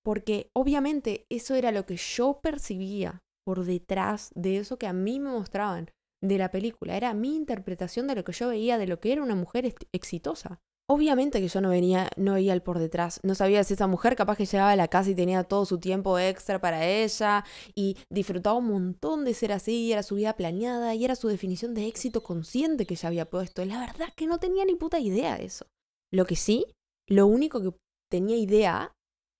Porque 0.04 0.50
obviamente 0.54 1.26
eso 1.30 1.56
era 1.56 1.72
lo 1.72 1.86
que 1.86 1.98
yo 1.98 2.40
percibía 2.42 3.24
por 3.46 3.66
detrás 3.66 4.32
de 4.36 4.58
eso 4.58 4.78
que 4.78 4.88
a 4.88 4.94
mí 4.94 5.20
me 5.20 5.30
mostraban 5.30 5.92
de 6.22 6.38
la 6.38 6.50
película. 6.50 6.96
Era 6.96 7.14
mi 7.14 7.36
interpretación 7.36 8.08
de 8.08 8.16
lo 8.16 8.24
que 8.24 8.32
yo 8.32 8.50
veía 8.50 8.78
de 8.78 8.88
lo 8.88 9.00
que 9.00 9.12
era 9.12 9.24
una 9.24 9.36
mujer 9.36 9.74
exitosa. 9.92 10.62
Obviamente 10.90 11.42
que 11.42 11.50
yo 11.50 11.60
no 11.60 11.70
venía, 11.70 12.10
no 12.16 12.36
veía 12.36 12.54
el 12.54 12.62
por 12.62 12.80
detrás. 12.80 13.20
No 13.22 13.36
sabía 13.36 13.64
si 13.66 13.74
esa 13.74 13.88
mujer 13.88 14.16
capaz 14.16 14.38
que 14.38 14.46
llegaba 14.46 14.72
a 14.72 14.76
la 14.78 14.88
casa 14.88 15.10
y 15.10 15.16
tenía 15.16 15.44
todo 15.44 15.66
su 15.66 15.80
tiempo 15.80 16.18
extra 16.18 16.62
para 16.62 16.86
ella 16.86 17.44
y 17.76 17.98
disfrutaba 18.10 18.58
un 18.58 18.70
montón 18.70 19.26
de 19.26 19.34
ser 19.34 19.52
así, 19.52 19.88
y 19.88 19.92
era 19.92 20.02
su 20.02 20.16
vida 20.16 20.38
planeada 20.38 20.96
y 20.96 21.04
era 21.04 21.18
su 21.18 21.28
definición 21.28 21.74
de 21.74 21.88
éxito 21.88 22.24
consciente 22.24 22.86
que 22.86 22.94
ella 22.94 23.08
había 23.10 23.30
puesto. 23.30 23.66
La 23.66 23.82
verdad 23.82 24.14
que 24.16 24.28
no 24.28 24.40
tenía 24.40 24.64
ni 24.64 24.76
puta 24.76 25.00
idea 25.00 25.38
de 25.38 25.46
eso. 25.46 25.66
Lo 26.10 26.26
que 26.26 26.38
sí, 26.38 26.66
lo 27.06 27.28
único 27.28 27.62
que 27.62 27.78
tenía 28.10 28.38
idea 28.38 28.94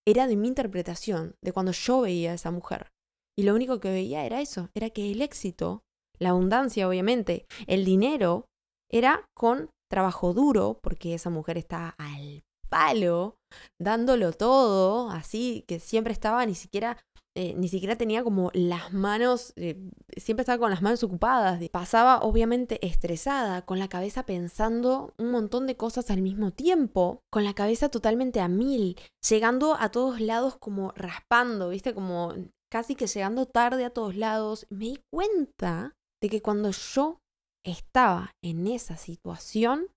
era 0.06 0.28
de 0.28 0.36
mi 0.36 0.50
interpretación, 0.50 1.36
de 1.42 1.54
cuando 1.54 1.72
yo 1.72 2.02
veía 2.02 2.32
a 2.32 2.36
esa 2.36 2.52
mujer. 2.52 2.90
Y 3.38 3.44
lo 3.44 3.56
único 3.56 3.80
que 3.80 3.92
veía 3.92 4.26
era 4.26 4.42
eso, 4.42 4.70
era 4.74 4.90
que 4.90 5.12
el 5.12 5.22
éxito, 5.22 5.82
la 6.20 6.30
abundancia 6.30 6.90
obviamente, 6.90 7.46
el 7.68 7.86
dinero, 7.86 8.48
era 8.90 9.26
con 9.34 9.70
trabajo 9.90 10.34
duro, 10.34 10.80
porque 10.82 11.14
esa 11.14 11.30
mujer 11.30 11.58
está 11.58 11.96
al 11.98 12.44
palo, 12.70 13.38
dándolo 13.80 14.34
todo, 14.34 15.10
así 15.10 15.64
que 15.68 15.80
siempre 15.80 16.14
estaba, 16.14 16.46
ni 16.46 16.56
siquiera 16.56 16.98
eh, 17.40 17.54
ni 17.56 17.68
siquiera 17.68 17.96
tenía 17.96 18.24
como 18.24 18.50
las 18.56 18.94
manos, 18.94 19.54
eh, 19.58 19.78
siempre 20.16 20.42
estaba 20.42 20.58
con 20.58 20.72
las 20.72 20.82
manos 20.82 21.04
ocupadas. 21.04 21.62
Pasaba 21.70 22.18
obviamente 22.22 22.84
estresada, 22.84 23.62
con 23.62 23.78
la 23.78 23.88
cabeza 23.88 24.26
pensando 24.26 25.14
un 25.20 25.30
montón 25.30 25.68
de 25.68 25.78
cosas 25.78 26.10
al 26.10 26.24
mismo 26.24 26.50
tiempo, 26.50 27.22
con 27.30 27.44
la 27.44 27.54
cabeza 27.54 27.90
totalmente 27.90 28.40
a 28.42 28.48
mil, 28.48 28.98
llegando 29.30 29.76
a 29.80 29.90
todos 29.90 30.20
lados 30.20 30.58
como 30.58 30.94
raspando, 30.96 31.70
viste, 31.70 31.94
como 31.94 32.34
casi 32.72 32.96
que 32.96 33.06
llegando 33.06 33.46
tarde 33.46 33.86
a 33.86 33.92
todos 33.92 34.16
lados. 34.16 34.66
Me 34.72 34.86
di 34.86 35.00
cuenta 35.14 35.96
de 36.20 36.30
que 36.30 36.42
cuando 36.42 36.72
yo 36.72 37.20
estaba 37.68 38.32
en 38.44 38.68
esa 38.68 38.98
situación, 38.98 39.88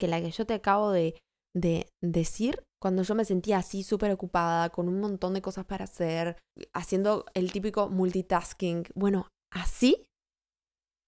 que 0.00 0.08
la 0.08 0.20
que 0.20 0.30
yo 0.30 0.46
te 0.46 0.54
acabo 0.54 0.90
de, 0.90 1.20
de 1.54 1.88
decir, 2.02 2.62
cuando 2.80 3.02
yo 3.02 3.14
me 3.14 3.24
sentía 3.24 3.58
así 3.58 3.82
súper 3.82 4.12
ocupada, 4.12 4.70
con 4.70 4.88
un 4.88 5.00
montón 5.00 5.34
de 5.34 5.42
cosas 5.42 5.64
para 5.64 5.84
hacer, 5.84 6.36
haciendo 6.72 7.24
el 7.34 7.52
típico 7.52 7.88
multitasking, 7.88 8.84
bueno, 8.94 9.28
así 9.52 10.06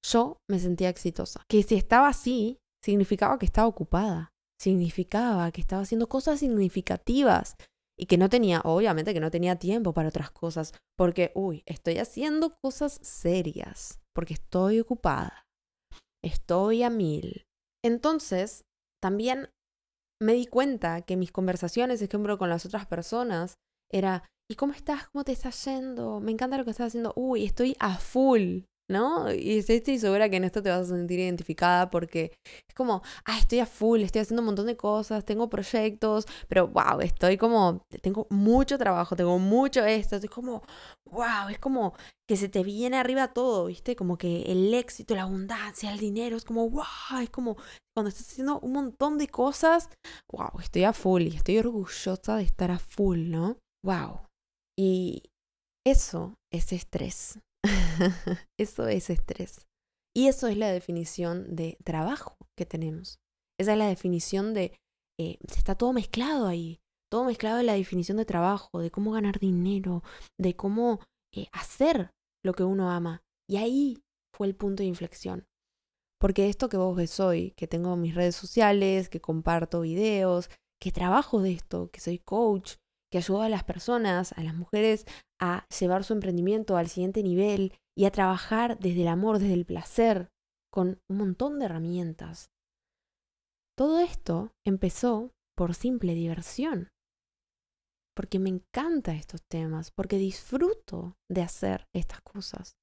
yo 0.04 0.38
me 0.50 0.58
sentía 0.58 0.88
exitosa. 0.88 1.42
Que 1.48 1.62
si 1.62 1.75
estaba 1.75 2.08
así, 2.08 2.58
significaba 2.82 3.38
que 3.38 3.46
estaba 3.46 3.68
ocupada, 3.68 4.30
significaba 4.60 5.50
que 5.52 5.60
estaba 5.60 5.82
haciendo 5.82 6.08
cosas 6.08 6.40
significativas 6.40 7.56
y 7.98 8.06
que 8.06 8.16
no 8.16 8.28
tenía, 8.28 8.60
obviamente 8.64 9.12
que 9.12 9.20
no 9.20 9.30
tenía 9.30 9.56
tiempo 9.56 9.92
para 9.92 10.08
otras 10.08 10.30
cosas, 10.30 10.72
porque, 10.96 11.32
uy, 11.34 11.62
estoy 11.66 11.98
haciendo 11.98 12.54
cosas 12.62 12.98
serias, 13.02 14.00
porque 14.14 14.34
estoy 14.34 14.80
ocupada, 14.80 15.48
estoy 16.25 16.82
a 16.82 16.90
mil. 16.90 17.44
Entonces, 17.84 18.64
también 19.02 19.50
me 20.20 20.32
di 20.32 20.46
cuenta 20.46 21.02
que 21.02 21.16
mis 21.16 21.32
conversaciones, 21.32 22.02
ejemplo, 22.02 22.38
con 22.38 22.48
las 22.48 22.66
otras 22.66 22.87
personas, 22.87 23.54
era, 23.90 24.25
¿y 24.50 24.56
cómo 24.56 24.72
estás? 24.72 25.08
¿Cómo 25.08 25.25
te 25.25 25.32
estás 25.32 25.64
yendo? 25.64 26.20
Me 26.20 26.32
encanta 26.32 26.58
lo 26.58 26.64
que 26.64 26.72
estás 26.72 26.88
haciendo. 26.88 27.12
Uy, 27.16 27.44
estoy 27.44 27.76
a 27.78 27.98
full. 27.98 28.62
¿No? 28.88 29.33
Y 29.33 29.59
estoy 29.59 29.99
segura 29.99 30.28
que 30.30 30.37
en 30.37 30.45
esto 30.45 30.62
te 30.62 30.71
vas 30.71 30.90
a 30.90 30.97
sentir 30.97 31.18
identificada 31.18 31.90
porque 31.90 32.33
es 32.45 32.75
como, 32.75 33.02
ah, 33.25 33.38
estoy 33.38 33.61
a 33.61 33.66
full, 33.66 34.00
estoy 34.00 34.23
haciendo 34.23 34.42
un 34.42 34.47
montón 34.47 34.66
de 34.66 34.76
cosas, 34.76 35.25
tengo 35.25 35.50
proyectos, 35.50 36.26
pero 36.49 36.68
wow, 36.68 37.00
estoy 37.00 37.37
como, 37.37 37.83
tengo 38.00 38.26
mucho 38.30 38.78
trabajo, 38.78 39.14
tengo 39.14 39.38
mucho 39.38 39.85
esto, 39.85 40.16
estoy 40.16 40.30
como, 40.30 40.62
wow, 41.11 41.49
es 41.50 41.59
como 41.59 41.95
que 42.26 42.37
se 42.37 42.49
te 42.49 42.62
viene 42.62 42.97
arriba 42.97 43.33
todo, 43.33 43.66
¿viste? 43.66 43.95
Como 43.95 44.16
que 44.16 44.42
el 44.42 44.73
éxito, 44.73 45.14
la 45.14 45.23
abundancia, 45.23 45.92
el 45.92 45.99
dinero, 45.99 46.37
es 46.37 46.45
como, 46.45 46.68
wow, 46.71 47.21
es 47.23 47.30
como 47.30 47.57
cuando 47.95 48.09
estás 48.09 48.28
haciendo 48.28 48.61
un 48.61 48.73
montón 48.73 49.18
de 49.18 49.28
cosas, 49.28 49.90
wow, 50.33 50.61
estoy 50.61 50.85
a 50.85 50.92
full 50.92 51.23
y 51.23 51.37
estoy 51.37 51.59
orgullosa 51.59 52.37
de 52.37 52.45
estar 52.45 52.71
a 52.71 52.78
full, 52.78 53.30
¿no? 53.30 53.59
Wow. 53.85 54.21
Y 54.78 55.25
eso 55.87 56.35
es 56.52 56.73
estrés. 56.73 57.40
eso 58.59 58.88
es 58.88 59.11
estrés. 59.11 59.67
Y 60.14 60.28
eso 60.28 60.49
es 60.49 60.57
la 60.57 60.71
definición 60.71 61.55
de 61.55 61.78
trabajo 61.85 62.37
que 62.57 62.67
tenemos. 62.67 63.19
Esa 63.59 63.73
es 63.73 63.78
la 63.78 63.88
definición 63.88 64.55
de... 64.55 64.78
Eh, 65.21 65.38
está 65.57 65.75
todo 65.75 65.93
mezclado 65.93 66.47
ahí. 66.47 66.81
Todo 67.11 67.25
mezclado 67.25 67.61
en 67.61 67.67
la 67.67 67.75
definición 67.75 68.17
de 68.19 68.25
trabajo, 68.25 68.81
de 68.81 68.90
cómo 68.90 69.12
ganar 69.12 69.38
dinero, 69.38 70.02
de 70.38 70.57
cómo 70.57 71.00
eh, 71.35 71.47
hacer 71.52 72.11
lo 72.45 72.52
que 72.52 72.64
uno 72.64 72.90
ama. 72.90 73.23
Y 73.49 73.57
ahí 73.57 74.02
fue 74.35 74.47
el 74.47 74.55
punto 74.55 74.83
de 74.83 74.88
inflexión. 74.88 75.47
Porque 76.21 76.49
esto 76.49 76.69
que 76.69 76.76
vos 76.76 76.97
ves 76.97 77.21
hoy, 77.21 77.52
que 77.52 77.67
tengo 77.67 77.97
mis 77.97 78.14
redes 78.14 78.37
sociales, 78.37 79.09
que 79.09 79.21
comparto 79.21 79.83
videos, 79.83 80.50
que 80.81 80.93
trabajo 80.93 81.40
de 81.40 81.52
esto, 81.52 81.90
que 81.90 82.00
soy 82.00 82.19
coach, 82.19 82.75
que 83.11 83.19
ayuda 83.19 83.47
a 83.47 83.49
las 83.49 83.65
personas, 83.65 84.33
a 84.33 84.43
las 84.43 84.55
mujeres, 84.55 85.07
a 85.41 85.67
llevar 85.79 86.05
su 86.05 86.12
emprendimiento 86.12 86.77
al 86.77 86.88
siguiente 86.88 87.23
nivel 87.23 87.73
y 87.97 88.05
a 88.05 88.11
trabajar 88.11 88.79
desde 88.79 89.03
el 89.03 89.09
amor, 89.09 89.38
desde 89.38 89.55
el 89.55 89.67
placer, 89.67 90.31
con 90.71 91.00
un 91.09 91.17
montón 91.17 91.59
de 91.59 91.67
herramientas. 91.67 92.50
Todo 93.77 94.00
esto 94.00 94.53
empezó 94.67 95.33
por 95.57 95.75
simple 95.75 96.15
diversión, 96.15 96.91
porque 98.15 98.38
me 98.38 98.50
encantan 98.50 99.17
estos 99.17 99.43
temas, 99.49 99.91
porque 99.93 100.19
disfruto 100.19 101.17
de 101.31 101.43
hacer 101.43 101.87
estas 101.95 102.21
cosas, 102.21 102.77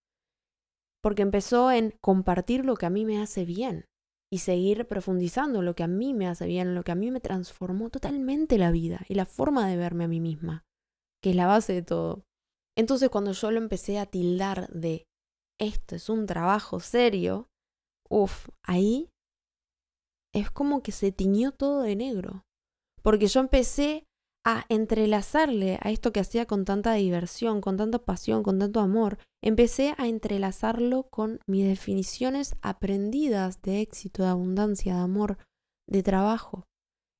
porque 1.01 1.22
empezó 1.22 1.72
en 1.72 1.91
compartir 2.01 2.65
lo 2.65 2.75
que 2.75 2.86
a 2.86 2.89
mí 2.89 3.05
me 3.05 3.22
hace 3.22 3.46
bien, 3.46 3.86
y 4.35 4.39
seguir 4.39 4.85
profundizando 4.85 5.61
lo 5.61 5.75
que 5.75 5.83
a 5.83 5.87
mí 5.87 6.13
me 6.13 6.27
hace 6.27 6.45
bien, 6.45 6.75
lo 6.75 6.83
que 6.83 6.91
a 6.91 6.95
mí 6.95 7.09
me 7.09 7.21
transformó 7.21 7.89
totalmente 7.89 8.57
la 8.57 8.69
vida 8.69 8.99
y 9.07 9.13
la 9.13 9.25
forma 9.25 9.65
de 9.65 9.77
verme 9.77 10.03
a 10.03 10.07
mí 10.09 10.19
misma, 10.19 10.65
que 11.23 11.29
es 11.29 11.37
la 11.37 11.47
base 11.47 11.71
de 11.71 11.83
todo. 11.83 12.25
Entonces 12.77 13.09
cuando 13.09 13.31
yo 13.31 13.49
lo 13.49 13.59
empecé 13.59 13.97
a 13.97 14.07
tildar 14.07 14.67
de 14.73 15.07
esto 15.57 15.95
es 15.95 16.09
un 16.09 16.25
trabajo 16.25 16.81
serio, 16.81 17.47
uff, 18.09 18.49
ahí 18.61 19.09
es 20.33 20.51
como 20.51 20.83
que 20.83 20.91
se 20.91 21.13
tiñó 21.13 21.53
todo 21.53 21.83
de 21.83 21.95
negro. 21.95 22.43
Porque 23.03 23.27
yo 23.27 23.39
empecé 23.39 24.03
a 24.45 24.65
entrelazarle 24.69 25.79
a 25.81 25.89
esto 25.89 26.13
que 26.13 26.19
hacía 26.19 26.45
con 26.45 26.65
tanta 26.65 26.93
diversión, 26.93 27.61
con 27.61 27.77
tanta 27.77 27.97
pasión, 27.99 28.43
con 28.43 28.59
tanto 28.59 28.79
amor, 28.79 29.17
empecé 29.43 29.95
a 29.97 30.07
entrelazarlo 30.07 31.03
con 31.09 31.39
mis 31.47 31.65
definiciones 31.65 32.55
aprendidas 32.61 33.61
de 33.63 33.81
éxito, 33.81 34.21
de 34.21 34.29
abundancia, 34.29 34.95
de 34.95 35.01
amor, 35.01 35.39
de 35.89 36.03
trabajo. 36.03 36.67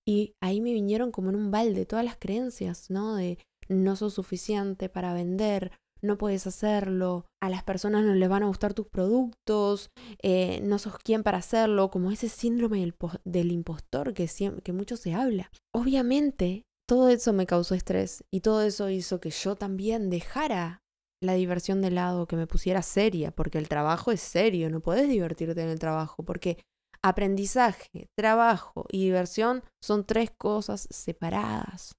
Y 0.08 0.36
ahí 0.40 0.62
me 0.62 0.72
vinieron 0.72 1.12
como 1.12 1.32
en 1.32 1.36
un 1.36 1.50
balde 1.50 1.88
todas 1.88 2.06
las 2.06 2.18
creencias, 2.18 2.92
¿no? 2.92 3.16
De 3.16 3.40
no 3.68 3.96
sos 3.96 4.14
suficiente 4.14 4.88
para 4.88 5.16
vender, 5.16 5.72
no 6.04 6.20
puedes 6.20 6.46
hacerlo, 6.46 7.26
a 7.42 7.50
las 7.50 7.64
personas 7.64 8.04
no 8.04 8.14
les 8.14 8.30
van 8.30 8.44
a 8.44 8.48
gustar 8.48 8.76
tus 8.76 8.88
productos, 8.88 9.90
eh, 10.22 10.60
no 10.62 10.78
sos 10.78 11.00
quien 11.00 11.24
para 11.24 11.40
hacerlo, 11.40 11.90
como 11.90 12.12
ese 12.12 12.30
síndrome 12.30 12.94
del, 13.24 13.52
impostor 13.52 14.14
que, 14.14 14.30
que 14.64 14.74
mucho 14.74 14.96
se 14.96 15.16
habla. 15.16 15.50
Obviamente 15.74 16.66
todo 16.88 17.10
eso 17.10 17.34
me 17.34 17.46
causó 17.46 17.76
estrés 17.76 18.24
y 18.32 18.42
todo 18.42 18.62
eso 18.62 18.90
hizo 18.90 19.20
que 19.20 19.32
yo 19.32 19.56
también 19.56 20.10
dejara 20.10 20.84
la 21.22 21.34
diversión 21.34 21.82
de 21.82 21.92
lado, 21.92 22.28
que 22.28 22.36
me 22.36 22.48
pusiera 22.48 22.82
seria, 22.82 23.32
porque 23.32 23.58
el 23.58 23.68
trabajo 23.68 24.12
es 24.12 24.22
serio, 24.22 24.70
no 24.70 24.82
puedes 24.82 25.10
divertirte 25.10 25.62
en 25.62 25.70
el 25.70 25.80
trabajo, 25.80 26.24
porque 26.24 26.64
aprendizaje, 27.02 28.10
trabajo 28.18 28.86
y 28.90 29.06
diversión 29.06 29.64
son 29.84 30.06
tres 30.06 30.32
cosas 30.38 30.88
separadas. 30.92 31.96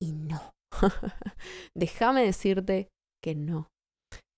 Y 0.00 0.12
no. 0.12 0.52
Déjame 1.74 2.24
decirte 2.24 2.88
que 3.22 3.34
no. 3.34 3.68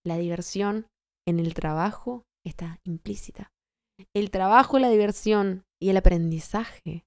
La 0.04 0.16
diversión 0.16 0.86
en 1.28 1.38
el 1.38 1.54
trabajo 1.54 2.24
está 2.46 2.78
implícita. 2.84 3.50
El 4.14 4.30
trabajo, 4.30 4.78
la 4.78 4.88
diversión 4.88 5.64
y 5.80 5.90
el 5.90 5.96
aprendizaje 5.96 7.04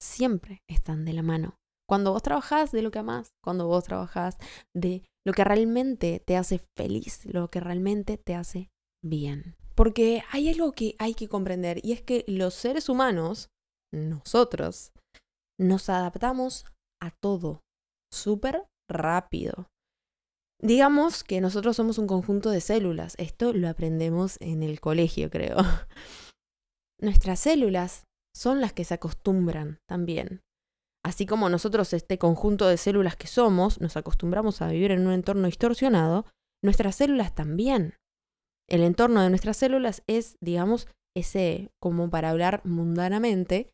siempre 0.00 0.62
están 0.68 1.04
de 1.04 1.12
la 1.12 1.22
mano. 1.22 1.59
Cuando 1.90 2.12
vos 2.12 2.22
trabajás 2.22 2.70
de 2.70 2.82
lo 2.82 2.92
que 2.92 3.00
amás, 3.00 3.34
cuando 3.42 3.66
vos 3.66 3.82
trabajás 3.82 4.38
de 4.72 5.02
lo 5.26 5.32
que 5.32 5.42
realmente 5.42 6.22
te 6.24 6.36
hace 6.36 6.60
feliz, 6.78 7.26
lo 7.26 7.50
que 7.50 7.58
realmente 7.58 8.16
te 8.16 8.36
hace 8.36 8.70
bien. 9.04 9.56
Porque 9.74 10.22
hay 10.30 10.50
algo 10.50 10.70
que 10.70 10.94
hay 11.00 11.14
que 11.14 11.28
comprender 11.28 11.84
y 11.84 11.90
es 11.90 12.00
que 12.00 12.24
los 12.28 12.54
seres 12.54 12.88
humanos, 12.88 13.48
nosotros, 13.92 14.92
nos 15.58 15.88
adaptamos 15.88 16.64
a 17.02 17.10
todo 17.10 17.62
súper 18.12 18.68
rápido. 18.88 19.66
Digamos 20.62 21.24
que 21.24 21.40
nosotros 21.40 21.74
somos 21.74 21.98
un 21.98 22.06
conjunto 22.06 22.50
de 22.50 22.60
células. 22.60 23.16
Esto 23.18 23.52
lo 23.52 23.68
aprendemos 23.68 24.36
en 24.40 24.62
el 24.62 24.78
colegio, 24.80 25.28
creo. 25.28 25.56
Nuestras 27.00 27.40
células 27.40 28.04
son 28.32 28.60
las 28.60 28.72
que 28.72 28.84
se 28.84 28.94
acostumbran 28.94 29.80
también 29.88 30.40
Así 31.10 31.26
como 31.26 31.48
nosotros, 31.48 31.92
este 31.92 32.18
conjunto 32.18 32.68
de 32.68 32.76
células 32.76 33.16
que 33.16 33.26
somos, 33.26 33.80
nos 33.80 33.96
acostumbramos 33.96 34.62
a 34.62 34.68
vivir 34.68 34.92
en 34.92 35.08
un 35.08 35.12
entorno 35.12 35.46
distorsionado, 35.46 36.24
nuestras 36.64 36.94
células 36.94 37.34
también. 37.34 37.94
El 38.68 38.84
entorno 38.84 39.20
de 39.20 39.28
nuestras 39.28 39.56
células 39.56 40.04
es, 40.06 40.36
digamos, 40.40 40.86
ese, 41.16 41.72
como 41.82 42.10
para 42.10 42.30
hablar 42.30 42.60
mundanamente, 42.64 43.72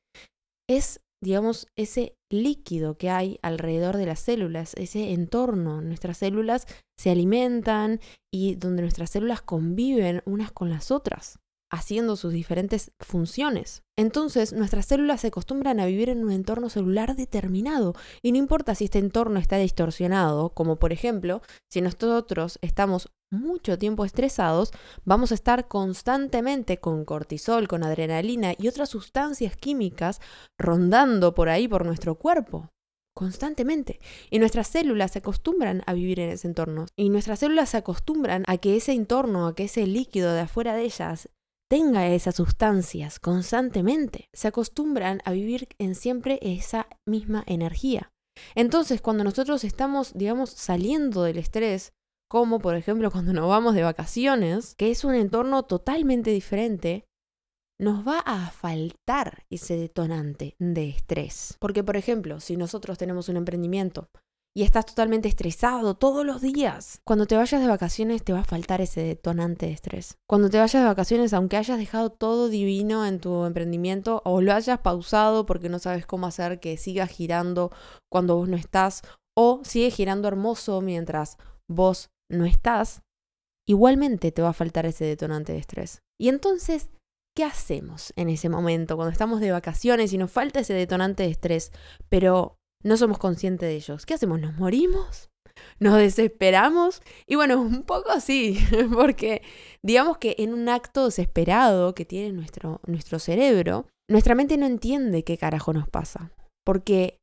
es, 0.66 1.02
digamos, 1.23 1.66
ese 1.76 2.14
líquido 2.33 2.97
que 2.97 3.11
hay 3.11 3.38
alrededor 3.43 3.99
de 3.99 4.07
las 4.07 4.21
células, 4.21 4.73
ese 4.73 5.12
entorno. 5.12 5.83
Nuestras 5.83 6.16
células 6.16 6.66
se 6.99 7.11
alimentan 7.11 8.00
y 8.33 8.55
donde 8.55 8.81
nuestras 8.81 9.11
células 9.11 9.43
conviven 9.43 10.23
unas 10.25 10.52
con 10.52 10.71
las 10.71 10.90
otras 10.90 11.38
haciendo 11.71 12.17
sus 12.17 12.33
diferentes 12.33 12.93
funciones. 13.01 13.83
Entonces, 13.97 14.53
nuestras 14.53 14.87
células 14.87 15.23
se 15.23 15.29
acostumbran 15.29 15.81
a 15.81 15.87
vivir 15.87 16.09
en 16.11 16.25
un 16.25 16.33
entorno 16.33 16.69
celular 16.69 17.17
determinado 17.17 17.95
y 18.23 18.33
no 18.33 18.39
importa 18.39 18.75
si 18.75 18.85
este 18.85 18.99
entorno 18.99 19.41
está 19.41 19.57
distorsionado, 19.57 20.51
como 20.51 20.77
por 20.77 20.93
ejemplo, 20.93 21.43
si 21.71 21.81
nosotros 21.81 22.59
estamos 22.63 23.09
mucho 23.31 23.79
tiempo 23.79 24.05
estresados, 24.05 24.71
vamos 25.05 25.33
a 25.33 25.35
estar 25.35 25.67
constantemente 25.67 26.79
con 26.79 27.05
cortisol, 27.05 27.67
con 27.69 27.83
adrenalina 27.83 28.55
y 28.57 28.69
otras 28.69 28.89
sustancias 28.91 29.57
químicas 29.57 30.21
rondando 30.59 31.35
por 31.35 31.49
ahí 31.49 31.67
por 31.69 31.85
nuestro 31.85 32.17
cuerpo. 32.17 32.71
constantemente. 33.17 33.99
Y 34.29 34.39
nuestras 34.39 34.69
células 34.69 35.13
se 35.13 35.21
acostumbran 35.21 35.83
a 35.87 35.95
vivir 35.95 36.21
en 36.21 36.29
ese 36.29 36.47
entorno. 36.47 36.85
Y 36.97 37.09
nuestras 37.09 37.39
células 37.39 37.71
se 37.71 37.79
acostumbran 37.79 38.45
a 38.47 38.59
que 38.59 38.77
ese 38.77 38.93
entorno, 38.93 39.47
a 39.47 39.55
que 39.55 39.65
ese 39.65 39.87
líquido 39.87 40.35
de 40.35 40.41
afuera 40.41 40.75
de 40.75 40.83
ellas 40.83 41.31
tenga 41.69 42.09
esas 42.09 42.37
sustancias 42.37 43.19
constantemente. 43.19 44.29
Se 44.33 44.49
acostumbran 44.49 45.21
a 45.25 45.33
vivir 45.33 45.69
en 45.79 45.95
siempre 45.95 46.39
esa 46.43 46.89
misma 47.07 47.45
energía. 47.47 48.13
Entonces, 48.55 49.01
cuando 49.01 49.25
nosotros 49.25 49.65
estamos, 49.65 50.13
digamos, 50.15 50.51
saliendo 50.51 51.23
del 51.23 51.39
estrés, 51.39 51.93
como 52.29 52.59
por 52.59 52.75
ejemplo 52.75 53.11
cuando 53.11 53.33
nos 53.33 53.49
vamos 53.49 53.75
de 53.75 53.83
vacaciones, 53.83 54.75
que 54.77 54.91
es 54.91 55.05
un 55.05 55.15
entorno 55.15 55.63
totalmente 55.63 56.31
diferente, 56.31 57.07
nos 57.79 58.07
va 58.07 58.21
a 58.21 58.51
faltar 58.51 59.45
ese 59.51 59.77
detonante 59.77 60.57
de 60.59 60.89
estrés. 60.89 61.57
Porque, 61.61 61.85
por 61.85 61.97
ejemplo, 61.97 62.41
si 62.41 62.57
nosotros 62.57 62.99
tenemos 62.99 63.29
un 63.29 63.37
emprendimiento 63.37 64.09
y 64.57 64.63
estás 64.63 64.87
totalmente 64.87 65.29
estresado 65.29 65.97
todos 65.97 66.25
los 66.25 66.41
días, 66.41 67.03
cuando 67.05 67.27
te 67.27 67.37
vayas 67.37 67.61
de 67.61 67.69
vacaciones 67.69 68.25
te 68.25 68.33
va 68.33 68.39
a 68.39 68.45
faltar 68.45 68.81
ese 68.81 69.03
detonante 69.03 69.67
de 69.67 69.73
estrés. 69.73 70.17
Cuando 70.27 70.49
te 70.49 70.57
vayas 70.57 70.83
de 70.83 70.89
vacaciones, 70.89 71.35
aunque 71.35 71.59
hayas 71.59 71.77
dejado 71.77 72.09
todo 72.09 72.49
divino 72.49 73.05
en 73.05 73.21
tu 73.21 73.45
emprendimiento 73.45 74.23
o 74.25 74.41
lo 74.41 74.55
hayas 74.55 74.79
pausado 74.79 75.45
porque 75.45 75.69
no 75.69 75.79
sabes 75.79 76.07
cómo 76.07 76.27
hacer 76.27 76.59
que 76.59 76.79
siga 76.79 77.07
girando 77.07 77.71
cuando 78.11 78.35
vos 78.35 78.49
no 78.49 78.57
estás 78.57 79.03
o 79.37 79.61
sigue 79.63 79.91
girando 79.91 80.27
hermoso 80.27 80.81
mientras 80.81 81.37
vos 81.69 82.09
no 82.31 82.47
estás, 82.47 83.03
igualmente 83.69 84.33
te 84.33 84.41
va 84.41 84.49
a 84.49 84.55
faltar 84.55 84.87
ese 84.87 85.05
detonante 85.05 85.53
de 85.53 85.59
estrés. 85.59 86.01
Y 86.19 86.31
entonces 86.31 86.89
¿Qué 87.37 87.45
hacemos 87.45 88.15
en 88.17 88.31
ese 88.31 88.49
momento 88.49 88.97
cuando 88.97 89.13
estamos 89.13 89.41
de 89.41 89.53
vacaciones 89.53 90.15
y 90.15 90.17
nos 90.17 90.31
falta 90.31 90.61
ese 90.61 90.73
detonante 90.73 91.25
de 91.25 91.29
estrés, 91.29 91.71
pero 92.09 92.56
no 92.83 92.97
somos 92.97 93.18
conscientes 93.18 93.68
de 93.68 93.76
ellos? 93.76 94.06
¿Qué 94.06 94.14
hacemos? 94.14 94.40
¿Nos 94.40 94.56
morimos? 94.56 95.30
¿Nos 95.78 95.97
desesperamos? 95.97 97.02
Y 97.26 97.37
bueno, 97.37 97.61
un 97.61 97.83
poco 97.83 98.11
así, 98.11 98.59
porque 98.92 99.42
digamos 99.83 100.18
que 100.18 100.37
en 100.38 100.52
un 100.54 100.68
acto 100.68 101.06
desesperado 101.06 101.95
que 101.95 102.04
tiene 102.04 102.33
nuestro, 102.33 102.80
nuestro 102.87 103.18
cerebro, 103.18 103.87
nuestra 104.09 104.35
mente 104.35 104.56
no 104.56 104.66
entiende 104.66 105.25
qué 105.25 105.37
carajo 105.38 105.73
nos 105.73 105.88
pasa. 105.88 106.33
Porque 106.64 107.18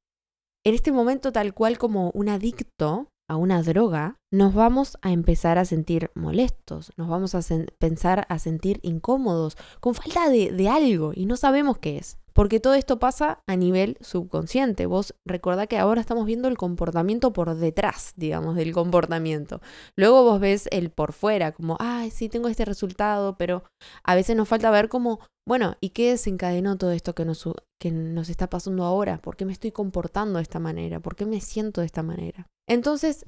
en 0.66 0.76
este 0.76 0.92
momento, 0.92 1.32
tal 1.32 1.54
cual 1.54 1.78
como 1.78 2.12
un 2.12 2.30
adicto, 2.30 3.10
a 3.30 3.38
una 3.38 3.62
droga, 3.64 4.18
nos 4.32 4.54
vamos 4.54 4.98
a 5.02 5.12
empezar 5.12 5.58
a 5.58 5.66
sentir 5.66 6.12
molestos, 6.14 6.92
nos 6.98 7.08
vamos 7.08 7.36
a 7.36 7.42
pensar 7.80 8.26
a 8.30 8.38
sentir 8.38 8.80
incómodos, 8.84 9.58
con 9.80 9.96
falta 9.96 10.30
de, 10.30 10.52
de 10.52 10.70
algo 10.70 11.14
y 11.16 11.26
no 11.26 11.38
sabemos 11.38 11.78
qué 11.78 11.98
es. 11.98 12.18
Porque 12.34 12.60
todo 12.60 12.74
esto 12.74 13.00
pasa 13.00 13.40
a 13.48 13.56
nivel 13.56 13.98
subconsciente. 14.02 14.86
Vos 14.86 15.16
recordá 15.26 15.68
que 15.68 15.78
ahora 15.78 16.02
estamos 16.02 16.26
viendo 16.26 16.48
el 16.48 16.58
comportamiento 16.58 17.32
por 17.34 17.56
detrás, 17.56 18.14
digamos, 18.16 18.56
del 18.56 18.74
comportamiento. 18.74 19.62
Luego 19.96 20.24
vos 20.24 20.40
ves 20.40 20.68
el 20.72 20.90
por 20.90 21.14
fuera, 21.14 21.52
como, 21.52 21.78
ay, 21.80 22.12
sí, 22.12 22.30
tengo 22.30 22.48
este 22.48 22.66
resultado, 22.66 23.38
pero 23.38 23.64
a 24.04 24.16
veces 24.16 24.36
nos 24.36 24.48
falta 24.48 24.72
ver 24.72 24.90
como, 24.90 25.20
bueno, 25.48 25.76
¿y 25.82 25.90
qué 25.90 26.12
desencadenó 26.12 26.78
todo 26.78 26.92
esto 26.92 27.14
que 27.14 27.26
nos, 27.26 27.48
que 27.80 27.92
nos 27.92 28.30
está 28.30 28.50
pasando 28.50 28.84
ahora? 28.84 29.20
¿Por 29.20 29.36
qué 29.36 29.46
me 29.46 29.54
estoy 29.54 29.72
comportando 29.72 30.38
de 30.38 30.44
esta 30.44 30.60
manera? 30.60 31.00
¿Por 31.00 31.16
qué 31.16 31.26
me 31.26 31.42
siento 31.42 31.82
de 31.82 31.88
esta 31.88 32.04
manera? 32.04 32.48
Entonces, 32.68 33.26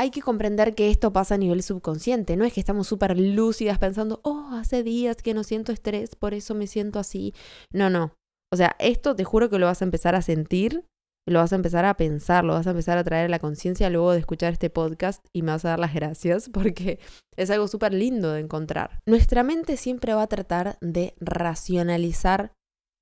hay 0.00 0.10
que 0.10 0.22
comprender 0.22 0.74
que 0.74 0.90
esto 0.90 1.12
pasa 1.12 1.34
a 1.34 1.38
nivel 1.38 1.62
subconsciente. 1.62 2.36
No 2.36 2.44
es 2.44 2.52
que 2.52 2.60
estamos 2.60 2.86
súper 2.86 3.18
lúcidas 3.18 3.78
pensando, 3.78 4.20
oh, 4.22 4.50
hace 4.52 4.82
días 4.82 5.16
que 5.22 5.34
no 5.34 5.42
siento 5.42 5.72
estrés, 5.72 6.14
por 6.14 6.34
eso 6.34 6.54
me 6.54 6.66
siento 6.68 6.98
así. 6.98 7.34
No, 7.72 7.90
no. 7.90 8.12
O 8.52 8.56
sea, 8.56 8.76
esto 8.78 9.16
te 9.16 9.24
juro 9.24 9.50
que 9.50 9.58
lo 9.58 9.66
vas 9.66 9.82
a 9.82 9.84
empezar 9.84 10.14
a 10.14 10.22
sentir, 10.22 10.84
lo 11.26 11.40
vas 11.40 11.52
a 11.52 11.56
empezar 11.56 11.84
a 11.84 11.96
pensar, 11.96 12.44
lo 12.44 12.54
vas 12.54 12.66
a 12.66 12.70
empezar 12.70 12.96
a 12.96 13.04
traer 13.04 13.26
a 13.26 13.28
la 13.28 13.40
conciencia 13.40 13.90
luego 13.90 14.12
de 14.12 14.20
escuchar 14.20 14.52
este 14.52 14.70
podcast 14.70 15.26
y 15.34 15.42
me 15.42 15.50
vas 15.50 15.64
a 15.64 15.70
dar 15.70 15.80
las 15.80 15.94
gracias 15.94 16.48
porque 16.52 17.00
es 17.36 17.50
algo 17.50 17.66
súper 17.68 17.92
lindo 17.92 18.32
de 18.32 18.40
encontrar. 18.40 19.00
Nuestra 19.06 19.42
mente 19.42 19.76
siempre 19.76 20.14
va 20.14 20.22
a 20.22 20.28
tratar 20.28 20.78
de 20.80 21.14
racionalizar 21.20 22.52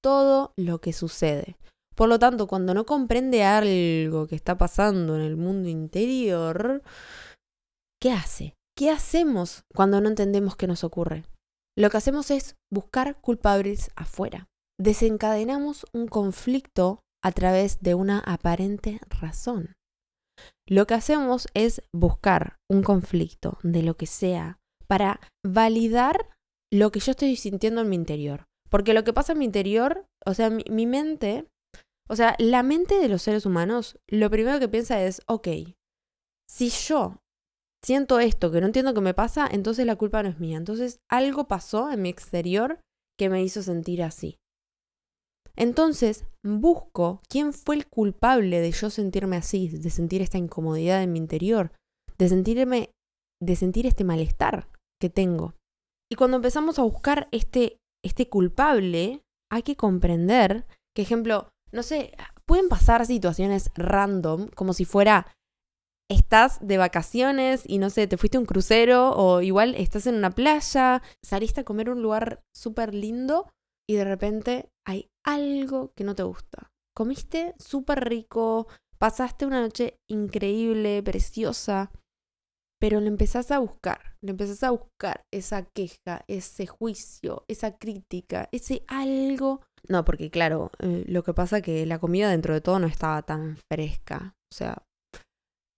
todo 0.02 0.52
lo 0.56 0.80
que 0.80 0.92
sucede. 0.92 1.56
Por 1.96 2.10
lo 2.10 2.18
tanto, 2.18 2.46
cuando 2.46 2.74
no 2.74 2.84
comprende 2.84 3.42
algo 3.42 4.26
que 4.26 4.36
está 4.36 4.58
pasando 4.58 5.16
en 5.16 5.22
el 5.22 5.36
mundo 5.36 5.68
interior, 5.68 6.82
¿qué 8.00 8.12
hace? 8.12 8.54
¿Qué 8.76 8.90
hacemos 8.90 9.64
cuando 9.74 10.02
no 10.02 10.08
entendemos 10.08 10.56
qué 10.56 10.66
nos 10.66 10.84
ocurre? 10.84 11.24
Lo 11.76 11.88
que 11.88 11.96
hacemos 11.96 12.30
es 12.30 12.56
buscar 12.70 13.18
culpables 13.22 13.90
afuera. 13.96 14.46
Desencadenamos 14.78 15.86
un 15.94 16.06
conflicto 16.06 17.00
a 17.24 17.32
través 17.32 17.80
de 17.80 17.94
una 17.94 18.18
aparente 18.18 19.00
razón. 19.08 19.72
Lo 20.68 20.86
que 20.86 20.94
hacemos 20.94 21.48
es 21.54 21.80
buscar 21.94 22.56
un 22.70 22.82
conflicto 22.82 23.58
de 23.62 23.82
lo 23.82 23.96
que 23.96 24.06
sea 24.06 24.58
para 24.86 25.20
validar 25.42 26.28
lo 26.70 26.92
que 26.92 27.00
yo 27.00 27.12
estoy 27.12 27.36
sintiendo 27.36 27.80
en 27.80 27.88
mi 27.88 27.96
interior. 27.96 28.44
Porque 28.68 28.92
lo 28.92 29.02
que 29.04 29.14
pasa 29.14 29.32
en 29.32 29.38
mi 29.38 29.46
interior, 29.46 30.04
o 30.26 30.34
sea, 30.34 30.50
mi, 30.50 30.64
mi 30.68 30.86
mente 30.86 31.46
o 32.08 32.16
sea, 32.16 32.36
la 32.38 32.62
mente 32.62 32.98
de 32.98 33.08
los 33.08 33.22
seres 33.22 33.46
humanos 33.46 33.98
lo 34.08 34.30
primero 34.30 34.58
que 34.60 34.68
piensa 34.68 35.02
es, 35.02 35.22
ok, 35.26 35.48
si 36.48 36.70
yo 36.70 37.20
siento 37.84 38.20
esto 38.20 38.50
que 38.50 38.60
no 38.60 38.66
entiendo 38.66 38.94
qué 38.94 39.00
me 39.00 39.14
pasa, 39.14 39.48
entonces 39.50 39.86
la 39.86 39.96
culpa 39.96 40.22
no 40.22 40.28
es 40.28 40.38
mía. 40.38 40.56
Entonces 40.56 41.00
algo 41.10 41.48
pasó 41.48 41.90
en 41.90 42.02
mi 42.02 42.08
exterior 42.08 42.80
que 43.18 43.28
me 43.28 43.42
hizo 43.42 43.62
sentir 43.62 44.02
así. 44.02 44.38
Entonces 45.56 46.26
busco 46.44 47.22
quién 47.28 47.52
fue 47.52 47.76
el 47.76 47.88
culpable 47.88 48.60
de 48.60 48.70
yo 48.70 48.90
sentirme 48.90 49.36
así, 49.36 49.68
de 49.68 49.90
sentir 49.90 50.20
esta 50.20 50.38
incomodidad 50.38 51.02
en 51.02 51.12
mi 51.12 51.18
interior, 51.18 51.72
de 52.18 52.28
sentirme, 52.28 52.90
de 53.42 53.56
sentir 53.56 53.86
este 53.86 54.04
malestar 54.04 54.68
que 55.00 55.08
tengo. 55.08 55.54
Y 56.10 56.16
cuando 56.16 56.36
empezamos 56.36 56.78
a 56.78 56.82
buscar 56.82 57.28
este, 57.32 57.78
este 58.04 58.28
culpable, 58.28 59.22
hay 59.50 59.62
que 59.62 59.76
comprender 59.76 60.66
que, 60.94 61.02
ejemplo, 61.02 61.48
no 61.72 61.82
sé, 61.82 62.12
pueden 62.44 62.68
pasar 62.68 63.06
situaciones 63.06 63.70
random, 63.74 64.48
como 64.48 64.72
si 64.72 64.84
fuera, 64.84 65.26
estás 66.08 66.58
de 66.60 66.78
vacaciones 66.78 67.62
y 67.66 67.78
no 67.78 67.90
sé, 67.90 68.06
te 68.06 68.16
fuiste 68.16 68.36
a 68.36 68.40
un 68.40 68.46
crucero 68.46 69.10
o 69.16 69.42
igual 69.42 69.74
estás 69.74 70.06
en 70.06 70.14
una 70.14 70.30
playa, 70.30 71.02
saliste 71.22 71.62
a 71.62 71.64
comer 71.64 71.90
un 71.90 72.02
lugar 72.02 72.44
súper 72.54 72.94
lindo 72.94 73.50
y 73.88 73.94
de 73.94 74.04
repente 74.04 74.70
hay 74.86 75.10
algo 75.24 75.92
que 75.94 76.04
no 76.04 76.14
te 76.14 76.22
gusta. 76.22 76.70
Comiste 76.94 77.54
súper 77.58 78.08
rico, 78.08 78.68
pasaste 78.98 79.46
una 79.46 79.60
noche 79.60 79.98
increíble, 80.08 81.02
preciosa, 81.02 81.90
pero 82.80 83.00
le 83.00 83.08
empezás 83.08 83.50
a 83.50 83.58
buscar, 83.58 84.16
le 84.20 84.30
empezás 84.30 84.62
a 84.62 84.70
buscar 84.70 85.26
esa 85.32 85.64
queja, 85.64 86.24
ese 86.28 86.66
juicio, 86.66 87.44
esa 87.48 87.76
crítica, 87.78 88.48
ese 88.52 88.84
algo 88.86 89.65
no, 89.88 90.04
porque 90.04 90.30
claro, 90.30 90.70
eh, 90.78 91.04
lo 91.06 91.22
que 91.22 91.34
pasa 91.34 91.60
que 91.60 91.86
la 91.86 91.98
comida 91.98 92.30
dentro 92.30 92.54
de 92.54 92.60
todo 92.60 92.78
no 92.78 92.86
estaba 92.86 93.22
tan 93.22 93.56
fresca. 93.70 94.34
O 94.52 94.54
sea, 94.54 94.82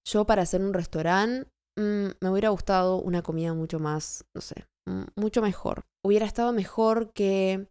yo 0.07 0.25
para 0.25 0.42
hacer 0.42 0.62
un 0.62 0.73
restaurante 0.75 1.51
mm, 1.79 2.09
me 2.21 2.31
hubiera 2.31 2.49
gustado 2.51 2.97
una 2.97 3.23
comida 3.23 3.55
mucho 3.55 3.79
más, 3.79 4.25
no 4.35 4.40
sé, 4.40 4.66
mucho 5.16 5.42
mejor. 5.42 5.85
Hubiera 6.05 6.27
estado 6.27 6.53
mejor 6.53 7.12
que, 7.12 7.68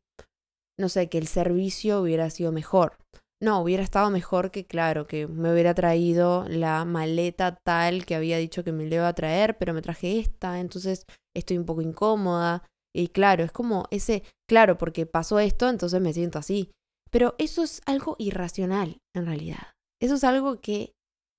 no 0.80 0.90
sé, 0.90 1.10
que 1.10 1.18
el 1.18 1.28
servicio 1.28 2.02
hubiera 2.02 2.30
sido 2.30 2.52
mejor. 2.52 2.98
No, 3.40 3.62
hubiera 3.62 3.84
estado 3.84 4.10
mejor 4.10 4.50
que, 4.50 4.66
claro, 4.66 5.06
que 5.06 5.28
me 5.28 5.52
hubiera 5.52 5.76
traído 5.76 6.46
la 6.50 6.86
maleta 6.86 7.56
tal 7.56 8.06
que 8.06 8.16
había 8.16 8.38
dicho 8.38 8.64
que 8.64 8.72
me 8.72 8.86
le 8.86 8.96
iba 8.96 9.08
a 9.08 9.14
traer, 9.14 9.58
pero 9.60 9.76
me 9.76 9.84
traje 9.84 10.20
esta, 10.20 10.60
entonces 10.60 11.06
estoy 11.36 11.58
un 11.58 11.66
poco 11.66 11.82
incómoda. 11.82 12.64
Y 12.98 13.10
claro, 13.10 13.44
es 13.44 13.52
como 13.52 13.86
ese, 13.92 14.24
claro, 14.50 14.80
porque 14.80 15.06
pasó 15.06 15.38
esto, 15.38 15.70
entonces 15.70 16.02
me 16.02 16.14
siento 16.14 16.40
así. 16.40 16.72
Pero 17.12 17.36
eso 17.38 17.62
es 17.62 17.84
algo 17.86 18.16
irracional, 18.18 18.98
en 19.16 19.28
realidad. 19.28 19.76
Eso 20.02 20.16
es 20.16 20.24
algo 20.24 20.62
que, 20.62 20.94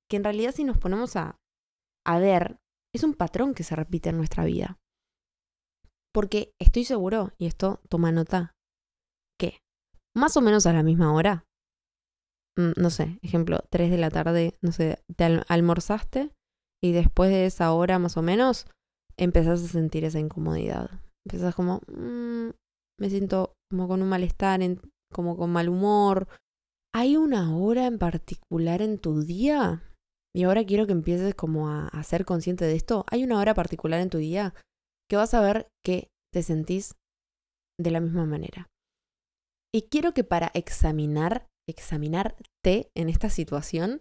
que 0.09 0.19
en 0.19 0.25
realidad 0.25 0.55
si 0.55 0.63
nos 0.63 0.79
ponemos 0.79 1.17
a, 1.17 1.37
a 2.07 2.19
ver, 2.21 2.59
es 2.95 3.03
un 3.03 3.13
patrón 3.13 3.55
que 3.55 3.65
se 3.65 3.75
repite 3.75 4.11
en 4.11 4.19
nuestra 4.19 4.45
vida. 4.45 4.79
Porque 6.15 6.53
estoy 6.61 6.85
seguro, 6.85 7.33
y 7.39 7.47
esto 7.47 7.81
toma 7.89 8.13
nota, 8.13 8.53
que 9.37 9.59
más 10.17 10.37
o 10.37 10.41
menos 10.41 10.65
a 10.67 10.73
la 10.73 10.85
misma 10.85 11.13
hora, 11.13 11.45
mm, 12.57 12.81
no 12.81 12.91
sé, 12.91 13.19
ejemplo, 13.23 13.65
3 13.69 13.91
de 13.91 13.99
la 13.99 14.11
tarde, 14.11 14.57
no 14.63 14.71
sé, 14.71 15.03
te 15.17 15.25
almorzaste 15.49 16.31
y 16.81 16.93
después 16.93 17.31
de 17.31 17.47
esa 17.47 17.73
hora 17.73 17.99
más 17.99 18.17
o 18.17 18.23
menos 18.23 18.67
empezás 19.17 19.65
a 19.65 19.67
sentir 19.67 20.05
esa 20.05 20.21
incomodidad. 20.21 21.01
Empezás 21.29 21.55
como, 21.55 21.83
mm, 21.89 22.51
me 22.99 23.11
siento 23.11 23.53
como 23.71 23.87
con 23.87 24.01
un 24.01 24.09
malestar, 24.09 24.61
como 25.13 25.37
con 25.37 25.51
mal 25.51 25.69
humor. 25.69 26.27
¿Hay 26.95 27.17
una 27.17 27.55
hora 27.55 27.87
en 27.87 27.99
particular 27.99 28.81
en 28.81 28.99
tu 28.99 29.23
día? 29.23 29.83
Y 30.35 30.45
ahora 30.45 30.65
quiero 30.65 30.87
que 30.87 30.93
empieces 30.93 31.35
como 31.35 31.69
a, 31.69 31.89
a 31.89 32.03
ser 32.03 32.25
consciente 32.25 32.65
de 32.65 32.77
esto. 32.77 33.05
¿Hay 33.11 33.25
una 33.25 33.39
hora 33.39 33.55
particular 33.55 34.01
en 34.01 34.09
tu 34.09 34.19
día 34.19 34.55
que 35.09 35.17
vas 35.17 35.35
a 35.35 35.43
ver 35.43 35.69
que 35.85 36.09
te 36.33 36.43
sentís 36.43 36.95
de 37.79 37.91
la 37.91 38.01
misma 38.01 38.25
manera? 38.25 38.69
Y 39.75 39.83
quiero 39.91 40.15
que 40.15 40.25
para 40.25 40.51
examinar 40.55 41.47
examinarte 41.69 42.91
en 42.97 43.11
esta 43.11 43.29
situación, 43.29 44.01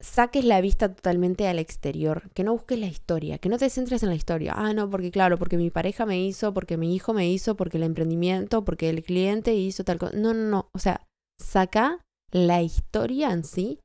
saques 0.00 0.44
la 0.44 0.60
vista 0.60 0.94
totalmente 0.94 1.48
al 1.48 1.58
exterior, 1.58 2.30
que 2.34 2.44
no 2.44 2.52
busques 2.52 2.78
la 2.78 2.86
historia, 2.86 3.38
que 3.38 3.48
no 3.48 3.58
te 3.58 3.70
centres 3.70 4.02
en 4.02 4.10
la 4.10 4.14
historia. 4.14 4.52
Ah, 4.56 4.72
no, 4.72 4.90
porque 4.90 5.10
claro, 5.10 5.38
porque 5.38 5.56
mi 5.56 5.70
pareja 5.70 6.06
me 6.06 6.20
hizo, 6.20 6.52
porque 6.52 6.76
mi 6.76 6.94
hijo 6.94 7.12
me 7.12 7.28
hizo, 7.28 7.56
porque 7.56 7.78
el 7.78 7.84
emprendimiento, 7.84 8.64
porque 8.64 8.90
el 8.90 9.02
cliente 9.02 9.54
hizo 9.54 9.84
tal 9.84 9.98
cosa. 9.98 10.16
No, 10.16 10.34
no, 10.34 10.48
no. 10.48 10.68
O 10.72 10.78
sea, 10.78 11.06
saca 11.40 12.04
la 12.30 12.62
historia 12.62 13.30
en 13.32 13.44
sí 13.44 13.80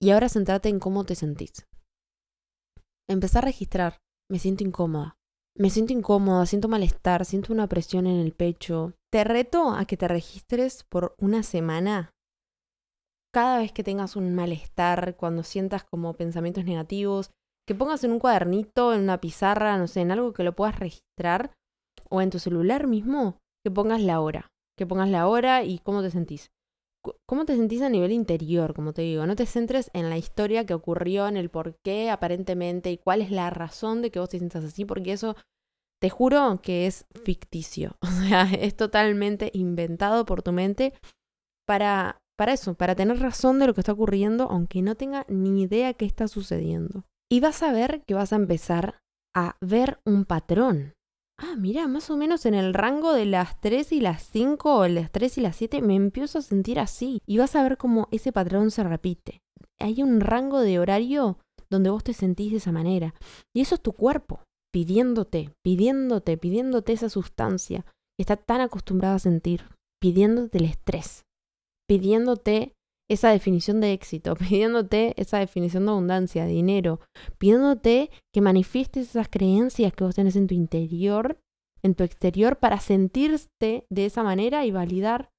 y 0.00 0.10
ahora 0.10 0.28
centrate 0.28 0.68
en 0.68 0.78
cómo 0.78 1.04
te 1.04 1.14
sentís. 1.14 1.66
Empezá 3.08 3.40
a 3.40 3.42
registrar. 3.42 3.98
Me 4.30 4.38
siento 4.38 4.64
incómoda. 4.64 5.16
Me 5.54 5.68
siento 5.68 5.92
incómoda, 5.92 6.46
siento 6.46 6.68
malestar, 6.68 7.26
siento 7.26 7.52
una 7.52 7.66
presión 7.66 8.06
en 8.06 8.18
el 8.18 8.32
pecho. 8.32 8.94
Te 9.12 9.22
reto 9.22 9.70
a 9.70 9.84
que 9.84 9.98
te 9.98 10.08
registres 10.08 10.84
por 10.84 11.14
una 11.18 11.42
semana 11.42 12.10
cada 13.32 13.58
vez 13.58 13.72
que 13.72 13.82
tengas 13.82 14.16
un 14.16 14.34
malestar, 14.34 15.16
cuando 15.16 15.42
sientas 15.42 15.84
como 15.84 16.14
pensamientos 16.14 16.64
negativos, 16.64 17.30
que 17.66 17.74
pongas 17.74 18.04
en 18.04 18.12
un 18.12 18.18
cuadernito, 18.18 18.92
en 18.92 19.02
una 19.02 19.20
pizarra, 19.20 19.78
no 19.78 19.86
sé, 19.86 20.00
en 20.00 20.10
algo 20.10 20.32
que 20.32 20.44
lo 20.44 20.54
puedas 20.54 20.78
registrar 20.78 21.52
o 22.10 22.20
en 22.20 22.30
tu 22.30 22.38
celular 22.38 22.86
mismo, 22.86 23.38
que 23.64 23.70
pongas 23.70 24.02
la 24.02 24.20
hora, 24.20 24.50
que 24.76 24.86
pongas 24.86 25.08
la 25.08 25.28
hora 25.28 25.62
y 25.64 25.78
cómo 25.78 26.02
te 26.02 26.10
sentís. 26.10 26.50
¿Cómo 27.26 27.44
te 27.44 27.56
sentís 27.56 27.82
a 27.82 27.88
nivel 27.88 28.12
interior, 28.12 28.74
como 28.74 28.92
te 28.92 29.02
digo? 29.02 29.26
No 29.26 29.34
te 29.34 29.46
centres 29.46 29.90
en 29.92 30.08
la 30.08 30.18
historia 30.18 30.66
que 30.66 30.74
ocurrió, 30.74 31.26
en 31.26 31.36
el 31.36 31.50
por 31.50 31.74
qué 31.82 32.10
aparentemente 32.10 32.92
y 32.92 32.98
cuál 32.98 33.22
es 33.22 33.32
la 33.32 33.50
razón 33.50 34.02
de 34.02 34.10
que 34.10 34.20
vos 34.20 34.28
te 34.28 34.38
sientas 34.38 34.64
así, 34.64 34.84
porque 34.84 35.12
eso 35.12 35.34
te 36.00 36.10
juro 36.10 36.60
que 36.62 36.86
es 36.86 37.06
ficticio. 37.24 37.96
O 38.02 38.28
sea, 38.28 38.44
es 38.52 38.76
totalmente 38.76 39.50
inventado 39.52 40.24
por 40.24 40.42
tu 40.42 40.52
mente 40.52 40.92
para 41.66 42.21
para 42.36 42.52
eso, 42.52 42.74
para 42.74 42.94
tener 42.94 43.20
razón 43.20 43.58
de 43.58 43.66
lo 43.66 43.74
que 43.74 43.80
está 43.80 43.92
ocurriendo, 43.92 44.48
aunque 44.50 44.82
no 44.82 44.94
tenga 44.94 45.26
ni 45.28 45.62
idea 45.62 45.94
qué 45.94 46.04
está 46.04 46.28
sucediendo. 46.28 47.04
Y 47.30 47.40
vas 47.40 47.62
a 47.62 47.72
ver 47.72 48.02
que 48.06 48.14
vas 48.14 48.32
a 48.32 48.36
empezar 48.36 49.00
a 49.34 49.56
ver 49.60 50.00
un 50.04 50.24
patrón. 50.24 50.94
Ah, 51.38 51.56
mira, 51.56 51.88
más 51.88 52.10
o 52.10 52.16
menos 52.16 52.46
en 52.46 52.54
el 52.54 52.74
rango 52.74 53.14
de 53.14 53.26
las 53.26 53.60
3 53.60 53.92
y 53.92 54.00
las 54.00 54.22
5 54.24 54.76
o 54.76 54.88
las 54.88 55.10
3 55.10 55.38
y 55.38 55.40
las 55.40 55.56
7 55.56 55.82
me 55.82 55.94
empiezo 55.94 56.38
a 56.38 56.42
sentir 56.42 56.78
así. 56.78 57.20
Y 57.26 57.38
vas 57.38 57.56
a 57.56 57.62
ver 57.62 57.78
cómo 57.78 58.08
ese 58.10 58.32
patrón 58.32 58.70
se 58.70 58.84
repite. 58.84 59.40
Hay 59.80 60.02
un 60.02 60.20
rango 60.20 60.60
de 60.60 60.78
horario 60.78 61.38
donde 61.70 61.90
vos 61.90 62.04
te 62.04 62.12
sentís 62.12 62.52
de 62.52 62.58
esa 62.58 62.70
manera. 62.70 63.14
Y 63.54 63.62
eso 63.62 63.74
es 63.76 63.80
tu 63.80 63.92
cuerpo, 63.92 64.42
pidiéndote, 64.72 65.54
pidiéndote, 65.64 66.36
pidiéndote 66.36 66.92
esa 66.92 67.08
sustancia 67.08 67.86
que 68.16 68.22
está 68.22 68.36
tan 68.36 68.60
acostumbrado 68.60 69.16
a 69.16 69.20
sentir, 69.20 69.64
pidiéndote 70.00 70.58
el 70.58 70.66
estrés 70.66 71.24
pidiéndote 71.88 72.74
esa 73.08 73.30
definición 73.30 73.80
de 73.80 73.92
éxito, 73.92 74.34
pidiéndote 74.36 75.14
esa 75.16 75.38
definición 75.38 75.84
de 75.84 75.92
abundancia, 75.92 76.44
de 76.44 76.52
dinero, 76.52 77.00
pidiéndote 77.38 78.10
que 78.32 78.40
manifiestes 78.40 79.10
esas 79.10 79.28
creencias 79.28 79.92
que 79.92 80.04
vos 80.04 80.14
tenés 80.14 80.36
en 80.36 80.46
tu 80.46 80.54
interior, 80.54 81.38
en 81.82 81.94
tu 81.94 82.04
exterior, 82.04 82.58
para 82.58 82.80
sentirte 82.80 83.86
de 83.90 84.06
esa 84.06 84.22
manera 84.22 84.64
y 84.64 84.70
validar 84.70 85.30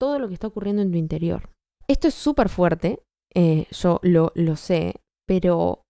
todo 0.00 0.18
lo 0.18 0.28
que 0.28 0.34
está 0.34 0.48
ocurriendo 0.48 0.82
en 0.82 0.90
tu 0.90 0.98
interior. 0.98 1.50
Esto 1.88 2.08
es 2.08 2.14
súper 2.14 2.48
fuerte, 2.48 3.02
eh, 3.34 3.66
yo 3.70 3.98
lo, 4.02 4.32
lo 4.34 4.56
sé, 4.56 4.96
pero 5.26 5.84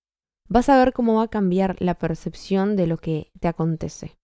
vas 0.48 0.68
a 0.68 0.76
ver 0.76 0.92
cómo 0.92 1.14
va 1.14 1.24
a 1.24 1.28
cambiar 1.28 1.76
la 1.80 1.94
percepción 1.94 2.76
de 2.76 2.86
lo 2.86 2.98
que 2.98 3.30
te 3.40 3.48
acontece. 3.48 4.16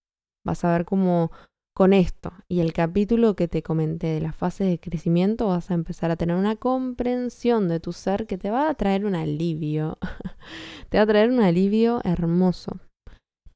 Vas 0.44 0.64
a 0.64 0.72
ver 0.72 0.84
cómo 0.84 1.30
con 1.78 1.92
esto 1.92 2.32
y 2.48 2.58
el 2.58 2.72
capítulo 2.72 3.36
que 3.36 3.46
te 3.46 3.62
comenté 3.62 4.08
de 4.08 4.20
la 4.20 4.32
fase 4.32 4.64
de 4.64 4.80
crecimiento 4.80 5.46
vas 5.46 5.70
a 5.70 5.74
empezar 5.74 6.10
a 6.10 6.16
tener 6.16 6.34
una 6.34 6.56
comprensión 6.56 7.68
de 7.68 7.78
tu 7.78 7.92
ser 7.92 8.26
que 8.26 8.36
te 8.36 8.50
va 8.50 8.68
a 8.68 8.74
traer 8.74 9.06
un 9.06 9.14
alivio. 9.14 9.96
te 10.90 10.98
va 10.98 11.04
a 11.04 11.06
traer 11.06 11.30
un 11.30 11.38
alivio 11.38 12.00
hermoso. 12.02 12.80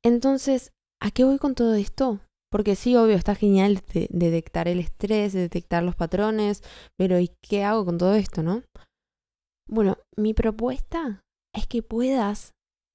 Entonces, 0.04 0.70
¿a 1.02 1.10
qué 1.10 1.24
voy 1.24 1.38
con 1.38 1.56
todo 1.56 1.74
esto? 1.74 2.20
Porque 2.48 2.76
sí, 2.76 2.94
obvio, 2.94 3.16
está 3.16 3.34
genial 3.34 3.82
de 3.92 4.06
detectar 4.08 4.68
el 4.68 4.78
estrés, 4.78 5.32
de 5.32 5.40
detectar 5.40 5.82
los 5.82 5.96
patrones, 5.96 6.62
pero 6.96 7.18
¿y 7.18 7.32
qué 7.42 7.64
hago 7.64 7.84
con 7.84 7.98
todo 7.98 8.14
esto, 8.14 8.44
no? 8.44 8.62
Bueno, 9.68 9.98
mi 10.16 10.32
propuesta 10.32 11.24
es 11.52 11.66
que 11.66 11.82
puedas 11.82 12.52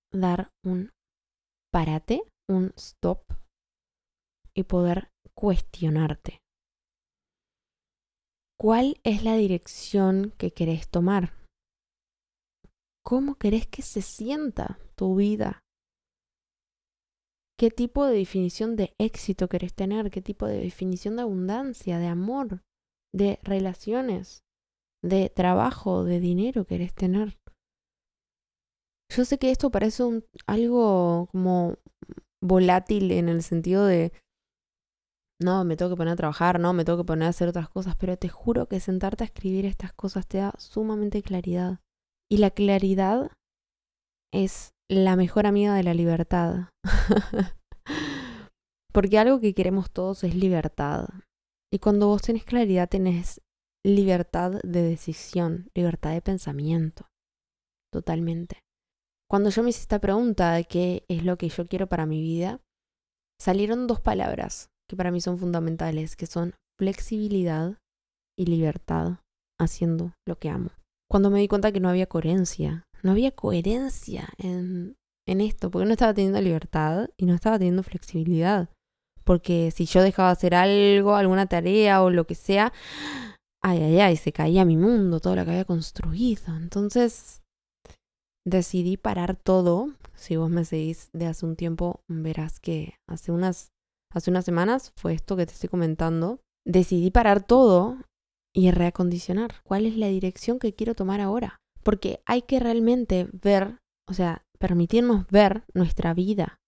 dar 0.09 0.51
un 0.63 0.91
parate, 1.69 2.23
un 2.49 2.71
stop 2.77 3.25
y 4.55 4.63
poder 4.63 5.09
cuestionarte. 5.37 6.39
¿Cuál 8.59 8.99
es 9.03 9.23
la 9.23 9.35
dirección 9.35 10.33
que 10.39 10.51
querés 10.51 10.89
tomar? 10.89 11.33
¿Cómo 13.05 13.35
querés 13.35 13.67
que 13.67 13.83
se 13.83 14.01
sienta 14.01 14.79
tu 14.95 15.15
vida? 15.15 15.59
¿Qué 17.59 17.69
tipo 17.69 18.05
de 18.05 18.17
definición 18.17 18.75
de 18.75 18.95
éxito 18.97 19.47
querés 19.47 19.75
tener? 19.75 20.09
¿Qué 20.09 20.21
tipo 20.21 20.47
de 20.47 20.59
definición 20.59 21.15
de 21.15 21.21
abundancia, 21.21 21.99
de 21.99 22.07
amor, 22.07 22.63
de 23.13 23.37
relaciones, 23.43 24.43
de 25.03 25.29
trabajo, 25.29 26.03
de 26.03 26.19
dinero 26.19 26.65
querés 26.65 26.95
tener? 26.95 27.37
Yo 29.15 29.23
sé 29.23 29.37
que 29.37 29.51
esto 29.51 29.69
parece 29.69 30.03
algo 30.47 31.27
como 31.31 31.75
volátil 32.41 33.11
en 33.11 33.29
el 33.29 33.43
sentido 33.43 33.85
de 33.85 34.11
no, 35.39 35.63
me 35.63 35.77
tengo 35.77 35.91
que 35.91 35.97
poner 35.97 36.13
a 36.13 36.17
trabajar, 36.17 36.59
no, 36.59 36.73
me 36.73 36.83
tengo 36.83 36.97
que 36.97 37.05
poner 37.05 37.27
a 37.27 37.29
hacer 37.29 37.47
otras 37.47 37.69
cosas, 37.69 37.95
pero 37.95 38.17
te 38.17 38.27
juro 38.27 38.67
que 38.67 38.79
sentarte 38.79 39.23
a 39.23 39.27
escribir 39.27 39.65
estas 39.65 39.93
cosas 39.93 40.27
te 40.27 40.39
da 40.39 40.53
sumamente 40.57 41.21
claridad. 41.21 41.79
Y 42.29 42.37
la 42.37 42.49
claridad 42.49 43.31
es 44.33 44.73
la 44.89 45.15
mejor 45.15 45.45
amiga 45.45 45.75
de 45.75 45.83
la 45.83 45.93
libertad. 45.93 46.69
Porque 48.93 49.19
algo 49.19 49.39
que 49.39 49.53
queremos 49.53 49.91
todos 49.91 50.23
es 50.23 50.35
libertad. 50.35 51.07
Y 51.71 51.79
cuando 51.79 52.07
vos 52.07 52.23
tenés 52.23 52.43
claridad, 52.43 52.89
tenés 52.89 53.41
libertad 53.85 54.59
de 54.63 54.81
decisión, 54.81 55.69
libertad 55.75 56.13
de 56.13 56.21
pensamiento. 56.21 57.07
Totalmente. 57.93 58.59
Cuando 59.29 59.49
yo 59.49 59.61
me 59.61 59.69
hice 59.69 59.81
esta 59.81 59.99
pregunta 59.99 60.53
de 60.53 60.65
qué 60.65 61.05
es 61.09 61.23
lo 61.23 61.37
que 61.37 61.49
yo 61.49 61.67
quiero 61.67 61.87
para 61.87 62.05
mi 62.05 62.21
vida, 62.21 62.59
salieron 63.39 63.85
dos 63.85 64.01
palabras 64.01 64.69
que 64.89 64.95
para 64.95 65.11
mí 65.11 65.21
son 65.21 65.37
fundamentales, 65.37 66.15
que 66.15 66.25
son 66.25 66.53
flexibilidad 66.79 67.77
y 68.37 68.45
libertad 68.45 69.19
haciendo 69.59 70.13
lo 70.27 70.37
que 70.37 70.49
amo. 70.49 70.69
Cuando 71.09 71.29
me 71.29 71.39
di 71.39 71.47
cuenta 71.47 71.71
que 71.71 71.79
no 71.79 71.89
había 71.89 72.07
coherencia, 72.07 72.83
no 73.03 73.11
había 73.11 73.31
coherencia 73.31 74.29
en, 74.37 74.95
en 75.27 75.41
esto, 75.41 75.71
porque 75.71 75.85
no 75.85 75.91
estaba 75.91 76.13
teniendo 76.13 76.41
libertad 76.41 77.09
y 77.17 77.25
no 77.25 77.33
estaba 77.33 77.57
teniendo 77.57 77.83
flexibilidad. 77.83 78.69
Porque 79.23 79.71
si 79.71 79.85
yo 79.85 80.01
dejaba 80.01 80.29
de 80.29 80.33
hacer 80.33 80.55
algo, 80.55 81.15
alguna 81.15 81.47
tarea 81.47 82.01
o 82.01 82.09
lo 82.09 82.25
que 82.25 82.35
sea, 82.35 82.71
ay, 83.61 83.81
ay, 83.81 83.99
ay, 83.99 84.17
se 84.17 84.31
caía 84.31 84.65
mi 84.65 84.77
mundo, 84.77 85.19
todo 85.19 85.35
lo 85.35 85.43
que 85.43 85.51
había 85.51 85.65
construido. 85.65 86.55
Entonces 86.55 87.41
decidí 88.45 88.95
parar 88.97 89.35
todo. 89.35 89.93
Si 90.15 90.35
vos 90.37 90.49
me 90.49 90.65
seguís 90.65 91.09
de 91.13 91.27
hace 91.27 91.45
un 91.45 91.55
tiempo, 91.55 92.01
verás 92.07 92.59
que 92.59 92.95
hace 93.07 93.31
unas 93.31 93.71
hace 94.17 94.31
unas 94.31 94.45
semanas 94.45 94.91
fue 94.95 95.13
esto 95.13 95.35
que 95.35 95.45
te 95.45 95.53
estoy 95.53 95.69
comentando. 95.69 96.41
Decidí 96.65 97.11
parar 97.11 97.45
todo 97.45 97.97
y 98.53 98.71
reacondicionar. 98.71 99.61
¿Cuál 99.63 99.85
es 99.85 99.95
la 99.97 100.07
dirección 100.07 100.59
que 100.59 100.73
quiero 100.73 100.95
tomar 100.95 101.21
ahora? 101.21 101.61
Porque 101.83 102.21
hay 102.25 102.41
que 102.41 102.59
realmente 102.59 103.29
ver, 103.31 103.79
o 104.09 104.13
sea, 104.13 104.45
permitirnos 104.59 105.27
ver 105.27 105.63
nuestra 105.73 106.13
vida. 106.13 106.59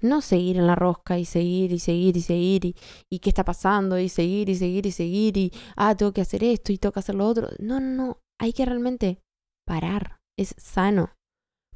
No 0.00 0.20
seguir 0.20 0.56
en 0.56 0.66
la 0.66 0.74
rosca 0.74 1.18
y 1.18 1.24
seguir 1.24 1.72
y 1.72 1.78
seguir 1.78 2.16
y 2.16 2.20
seguir 2.20 2.76
y, 3.10 3.18
qué 3.18 3.28
está 3.30 3.44
pasando 3.44 3.98
y 3.98 4.08
seguir 4.08 4.48
y 4.48 4.54
seguir 4.54 4.86
y 4.86 4.92
seguir 4.92 5.36
y, 5.36 5.52
ah, 5.76 5.96
tengo 5.96 6.12
que 6.12 6.20
hacer 6.20 6.44
esto 6.44 6.72
y 6.72 6.78
tengo 6.78 6.92
que 6.92 7.00
hacer 7.00 7.14
lo 7.14 7.26
otro. 7.26 7.48
No, 7.58 7.80
no, 7.80 7.90
no. 7.90 8.18
Hay 8.38 8.52
que 8.52 8.64
realmente 8.64 9.20
parar. 9.66 10.20
Es 10.36 10.54
sano. 10.58 11.10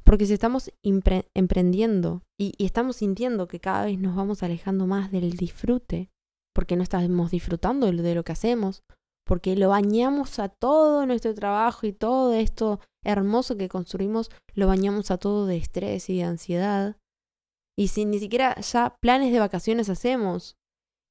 Porque 0.09 0.25
si 0.25 0.33
estamos 0.33 0.71
emprendiendo 1.35 2.23
y, 2.35 2.55
estamos 2.57 2.95
sintiendo 2.95 3.47
que 3.47 3.59
cada 3.59 3.85
vez 3.85 3.99
nos 3.99 4.15
vamos 4.15 4.41
alejando 4.41 4.87
más 4.87 5.11
del 5.11 5.33
disfrute, 5.33 6.09
porque 6.51 6.75
no 6.75 6.81
estamos 6.81 7.29
disfrutando 7.29 7.91
de 7.91 8.15
lo 8.15 8.23
que 8.23 8.31
hacemos, 8.31 8.81
porque 9.23 9.55
lo 9.55 9.69
bañamos 9.69 10.39
a 10.39 10.49
todo 10.49 11.05
nuestro 11.05 11.35
trabajo 11.35 11.85
y 11.85 11.93
todo 11.93 12.33
esto 12.33 12.79
hermoso 13.05 13.55
que 13.55 13.69
construimos, 13.69 14.31
lo 14.55 14.65
bañamos 14.65 15.11
a 15.11 15.19
todo 15.19 15.45
de 15.45 15.57
estrés 15.57 16.09
y 16.09 16.17
de 16.17 16.23
ansiedad. 16.23 16.97
Y 17.77 17.89
si 17.89 18.05
ni 18.05 18.17
siquiera 18.17 18.59
ya 18.61 18.95
planes 18.99 19.31
de 19.31 19.37
vacaciones 19.37 19.89
hacemos, 19.89 20.57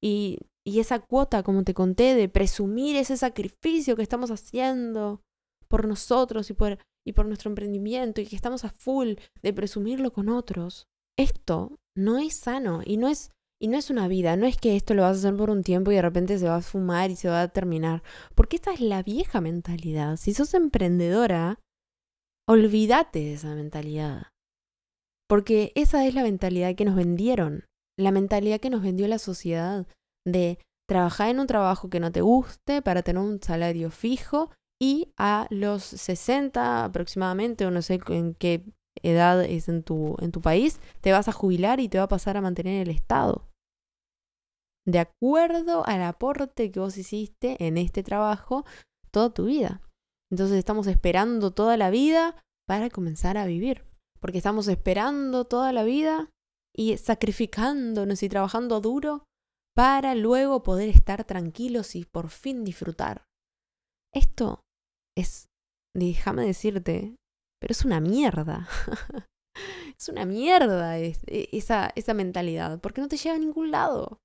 y, 0.03 0.39
y 0.67 0.81
esa 0.81 0.99
cuota, 0.99 1.41
como 1.41 1.63
te 1.63 1.73
conté, 1.73 2.15
de 2.15 2.27
presumir 2.27 2.97
ese 2.97 3.15
sacrificio 3.15 3.95
que 3.95 4.03
estamos 4.03 4.29
haciendo 4.29 5.21
por 5.69 5.87
nosotros 5.87 6.49
y 6.49 6.53
por 6.53 6.79
y 7.09 7.13
por 7.13 7.25
nuestro 7.25 7.49
emprendimiento 7.49 8.21
y 8.21 8.25
que 8.25 8.35
estamos 8.35 8.63
a 8.63 8.69
full 8.69 9.15
de 9.41 9.53
presumirlo 9.53 10.13
con 10.13 10.29
otros. 10.29 10.87
Esto 11.17 11.79
no 11.95 12.17
es 12.19 12.35
sano 12.35 12.81
y 12.85 12.97
no 12.97 13.09
es 13.09 13.31
Y 13.61 13.67
no 13.67 13.77
es 13.77 13.89
una 13.89 14.07
vida, 14.07 14.37
no 14.37 14.47
es 14.47 14.55
que 14.55 14.77
esto 14.77 14.93
lo 14.93 15.01
vas 15.01 15.17
a 15.17 15.19
hacer 15.19 15.35
por 15.35 15.49
un 15.49 15.63
tiempo 15.63 15.91
y 15.91 15.95
de 15.95 16.01
repente 16.01 16.39
se 16.39 16.47
va 16.47 16.55
a 16.55 16.61
fumar 16.61 17.11
y 17.11 17.17
se 17.17 17.27
va 17.27 17.41
a 17.41 17.49
terminar. 17.49 18.03
Porque 18.33 18.55
esta 18.55 18.71
es 18.71 18.79
la 18.79 19.03
vieja 19.03 19.41
mentalidad. 19.41 20.15
Si 20.15 20.33
sos 20.33 20.53
emprendedora, 20.53 21.59
olvídate 22.47 23.19
de 23.19 23.33
esa 23.33 23.53
mentalidad. 23.55 24.27
Porque 25.27 25.73
esa 25.75 26.07
es 26.07 26.15
la 26.15 26.23
mentalidad 26.23 26.73
que 26.75 26.85
nos 26.85 26.95
vendieron. 26.95 27.65
La 27.97 28.11
mentalidad 28.11 28.61
que 28.61 28.69
nos 28.69 28.81
vendió 28.81 29.09
la 29.09 29.19
sociedad 29.19 29.85
de 30.25 30.57
trabajar 30.87 31.29
en 31.29 31.41
un 31.41 31.47
trabajo 31.47 31.89
que 31.89 31.99
no 31.99 32.13
te 32.13 32.21
guste 32.21 32.81
para 32.81 33.03
tener 33.03 33.21
un 33.21 33.41
salario 33.41 33.91
fijo 33.91 34.51
y 34.81 35.13
a 35.17 35.47
los 35.49 35.83
60 35.83 36.85
aproximadamente, 36.85 37.65
o 37.65 37.71
no 37.71 37.81
sé 37.81 37.99
en 38.07 38.33
qué 38.33 38.63
edad 39.03 39.43
es 39.43 39.69
en 39.69 39.83
tu, 39.83 40.15
en 40.19 40.31
tu 40.31 40.41
país, 40.41 40.79
te 41.01 41.11
vas 41.11 41.27
a 41.27 41.33
jubilar 41.33 41.79
y 41.79 41.89
te 41.89 41.97
va 41.97 42.05
a 42.05 42.09
pasar 42.09 42.37
a 42.37 42.41
mantener 42.41 42.81
el 42.81 42.93
Estado. 42.93 43.47
De 44.85 44.99
acuerdo 44.99 45.85
al 45.85 46.01
aporte 46.01 46.71
que 46.71 46.79
vos 46.79 46.97
hiciste 46.97 47.63
en 47.65 47.77
este 47.77 48.03
trabajo 48.03 48.65
toda 49.11 49.33
tu 49.33 49.45
vida. 49.45 49.81
Entonces 50.31 50.57
estamos 50.57 50.87
esperando 50.87 51.51
toda 51.51 51.77
la 51.77 51.89
vida 51.89 52.35
para 52.67 52.89
comenzar 52.89 53.37
a 53.37 53.45
vivir. 53.45 53.85
Porque 54.19 54.37
estamos 54.37 54.67
esperando 54.67 55.45
toda 55.45 55.71
la 55.73 55.83
vida 55.83 56.29
y 56.75 56.97
sacrificándonos 56.97 58.23
y 58.23 58.29
trabajando 58.29 58.81
duro 58.81 59.23
para 59.75 60.15
luego 60.15 60.63
poder 60.63 60.89
estar 60.89 61.23
tranquilos 61.23 61.95
y 61.95 62.05
por 62.05 62.29
fin 62.29 62.63
disfrutar. 62.63 63.25
Esto 64.13 64.61
es, 65.19 65.47
déjame 65.95 66.45
decirte, 66.45 67.15
pero 67.59 67.71
es 67.71 67.85
una 67.85 67.99
mierda. 67.99 68.67
es 69.99 70.09
una 70.09 70.25
mierda 70.25 70.99
e, 70.99 71.15
esa, 71.27 71.91
esa 71.95 72.13
mentalidad, 72.13 72.79
porque 72.79 73.01
no 73.01 73.07
te 73.07 73.17
lleva 73.17 73.35
a 73.35 73.39
ningún 73.39 73.71
lado. 73.71 74.19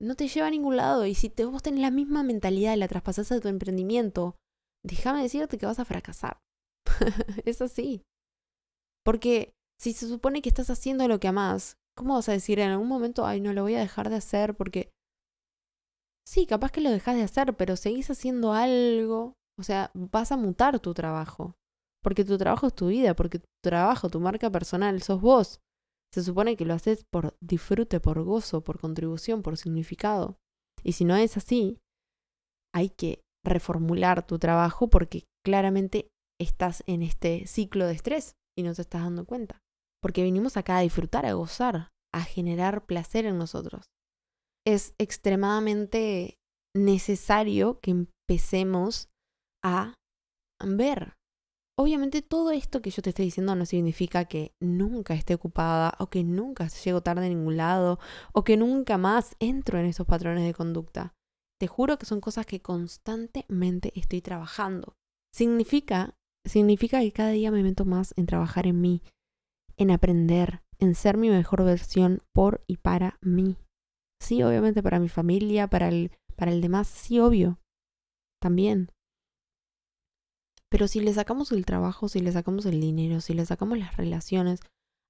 No 0.00 0.16
te 0.16 0.28
lleva 0.28 0.48
a 0.48 0.50
ningún 0.50 0.76
lado. 0.76 1.06
Y 1.06 1.14
si 1.14 1.28
te, 1.28 1.44
vos 1.44 1.62
tenés 1.62 1.80
la 1.80 1.90
misma 1.90 2.22
mentalidad 2.22 2.74
y 2.74 2.78
la 2.78 2.88
traspasás 2.88 3.30
a 3.32 3.40
tu 3.40 3.48
emprendimiento, 3.48 4.36
déjame 4.84 5.22
decirte 5.22 5.58
que 5.58 5.66
vas 5.66 5.78
a 5.78 5.84
fracasar. 5.84 6.38
es 7.44 7.62
así. 7.62 8.02
Porque 9.04 9.52
si 9.80 9.92
se 9.92 10.08
supone 10.08 10.42
que 10.42 10.48
estás 10.48 10.70
haciendo 10.70 11.06
lo 11.08 11.20
que 11.20 11.28
amás, 11.28 11.76
¿cómo 11.96 12.14
vas 12.14 12.28
a 12.28 12.32
decir 12.32 12.58
en 12.58 12.70
algún 12.70 12.88
momento, 12.88 13.26
ay, 13.26 13.40
no 13.40 13.52
lo 13.52 13.62
voy 13.62 13.74
a 13.74 13.80
dejar 13.80 14.10
de 14.10 14.16
hacer 14.16 14.56
porque... 14.56 14.90
Sí, 16.24 16.46
capaz 16.46 16.70
que 16.70 16.80
lo 16.80 16.90
dejas 16.90 17.16
de 17.16 17.22
hacer, 17.22 17.56
pero 17.56 17.76
seguís 17.76 18.08
haciendo 18.08 18.52
algo 18.52 19.34
o 19.58 19.62
sea, 19.62 19.90
vas 19.94 20.32
a 20.32 20.36
mutar 20.36 20.80
tu 20.80 20.94
trabajo. 20.94 21.56
Porque 22.02 22.24
tu 22.24 22.36
trabajo 22.36 22.66
es 22.66 22.74
tu 22.74 22.88
vida, 22.88 23.14
porque 23.14 23.38
tu 23.38 23.46
trabajo, 23.62 24.10
tu 24.10 24.20
marca 24.20 24.50
personal, 24.50 25.02
sos 25.02 25.20
vos. 25.20 25.60
Se 26.12 26.22
supone 26.22 26.56
que 26.56 26.64
lo 26.64 26.74
haces 26.74 27.04
por 27.10 27.36
disfrute, 27.40 28.00
por 28.00 28.22
gozo, 28.22 28.62
por 28.62 28.80
contribución, 28.80 29.42
por 29.42 29.56
significado. 29.56 30.36
Y 30.82 30.92
si 30.92 31.04
no 31.04 31.16
es 31.16 31.36
así, 31.36 31.78
hay 32.74 32.90
que 32.90 33.22
reformular 33.44 34.26
tu 34.26 34.38
trabajo 34.38 34.88
porque 34.88 35.24
claramente 35.44 36.08
estás 36.40 36.82
en 36.86 37.02
este 37.02 37.46
ciclo 37.46 37.86
de 37.86 37.94
estrés 37.94 38.34
y 38.58 38.62
no 38.62 38.74
te 38.74 38.82
estás 38.82 39.02
dando 39.02 39.24
cuenta. 39.24 39.62
Porque 40.02 40.22
vinimos 40.22 40.56
acá 40.56 40.78
a 40.78 40.82
disfrutar, 40.82 41.24
a 41.24 41.34
gozar, 41.34 41.90
a 42.12 42.22
generar 42.22 42.84
placer 42.84 43.24
en 43.24 43.38
nosotros. 43.38 43.86
Es 44.66 44.94
extremadamente 44.98 46.36
necesario 46.74 47.80
que 47.80 47.90
empecemos 47.92 49.08
a 49.62 49.94
ver. 50.64 51.14
Obviamente 51.78 52.20
todo 52.20 52.50
esto 52.50 52.82
que 52.82 52.90
yo 52.90 53.02
te 53.02 53.10
estoy 53.10 53.26
diciendo 53.26 53.54
no 53.56 53.64
significa 53.64 54.26
que 54.26 54.54
nunca 54.60 55.14
esté 55.14 55.34
ocupada 55.34 55.94
o 55.98 56.10
que 56.10 56.22
nunca 56.22 56.68
llego 56.68 57.02
tarde 57.02 57.26
a 57.26 57.28
ningún 57.30 57.56
lado 57.56 57.98
o 58.32 58.44
que 58.44 58.56
nunca 58.56 58.98
más 58.98 59.36
entro 59.40 59.78
en 59.78 59.86
esos 59.86 60.06
patrones 60.06 60.44
de 60.44 60.54
conducta. 60.54 61.14
Te 61.58 61.68
juro 61.68 61.98
que 61.98 62.06
son 62.06 62.20
cosas 62.20 62.44
que 62.44 62.60
constantemente 62.60 63.92
estoy 63.98 64.20
trabajando. 64.20 64.96
Significa, 65.34 66.14
significa 66.46 67.00
que 67.00 67.12
cada 67.12 67.30
día 67.30 67.50
me 67.50 67.62
meto 67.62 67.84
más 67.84 68.12
en 68.16 68.26
trabajar 68.26 68.66
en 68.66 68.80
mí, 68.80 69.02
en 69.76 69.90
aprender, 69.90 70.62
en 70.78 70.94
ser 70.94 71.16
mi 71.16 71.30
mejor 71.30 71.64
versión 71.64 72.20
por 72.34 72.64
y 72.66 72.76
para 72.76 73.16
mí. 73.22 73.56
Sí, 74.20 74.42
obviamente 74.42 74.82
para 74.82 75.00
mi 75.00 75.08
familia, 75.08 75.68
para 75.68 75.88
el, 75.88 76.12
para 76.36 76.52
el 76.52 76.60
demás, 76.60 76.86
sí, 76.86 77.18
obvio. 77.18 77.58
También. 78.40 78.90
Pero 80.72 80.88
si 80.88 81.00
le 81.00 81.12
sacamos 81.12 81.52
el 81.52 81.66
trabajo, 81.66 82.08
si 82.08 82.20
le 82.20 82.32
sacamos 82.32 82.64
el 82.64 82.80
dinero, 82.80 83.20
si 83.20 83.34
le 83.34 83.44
sacamos 83.44 83.76
las 83.76 83.94
relaciones 83.98 84.60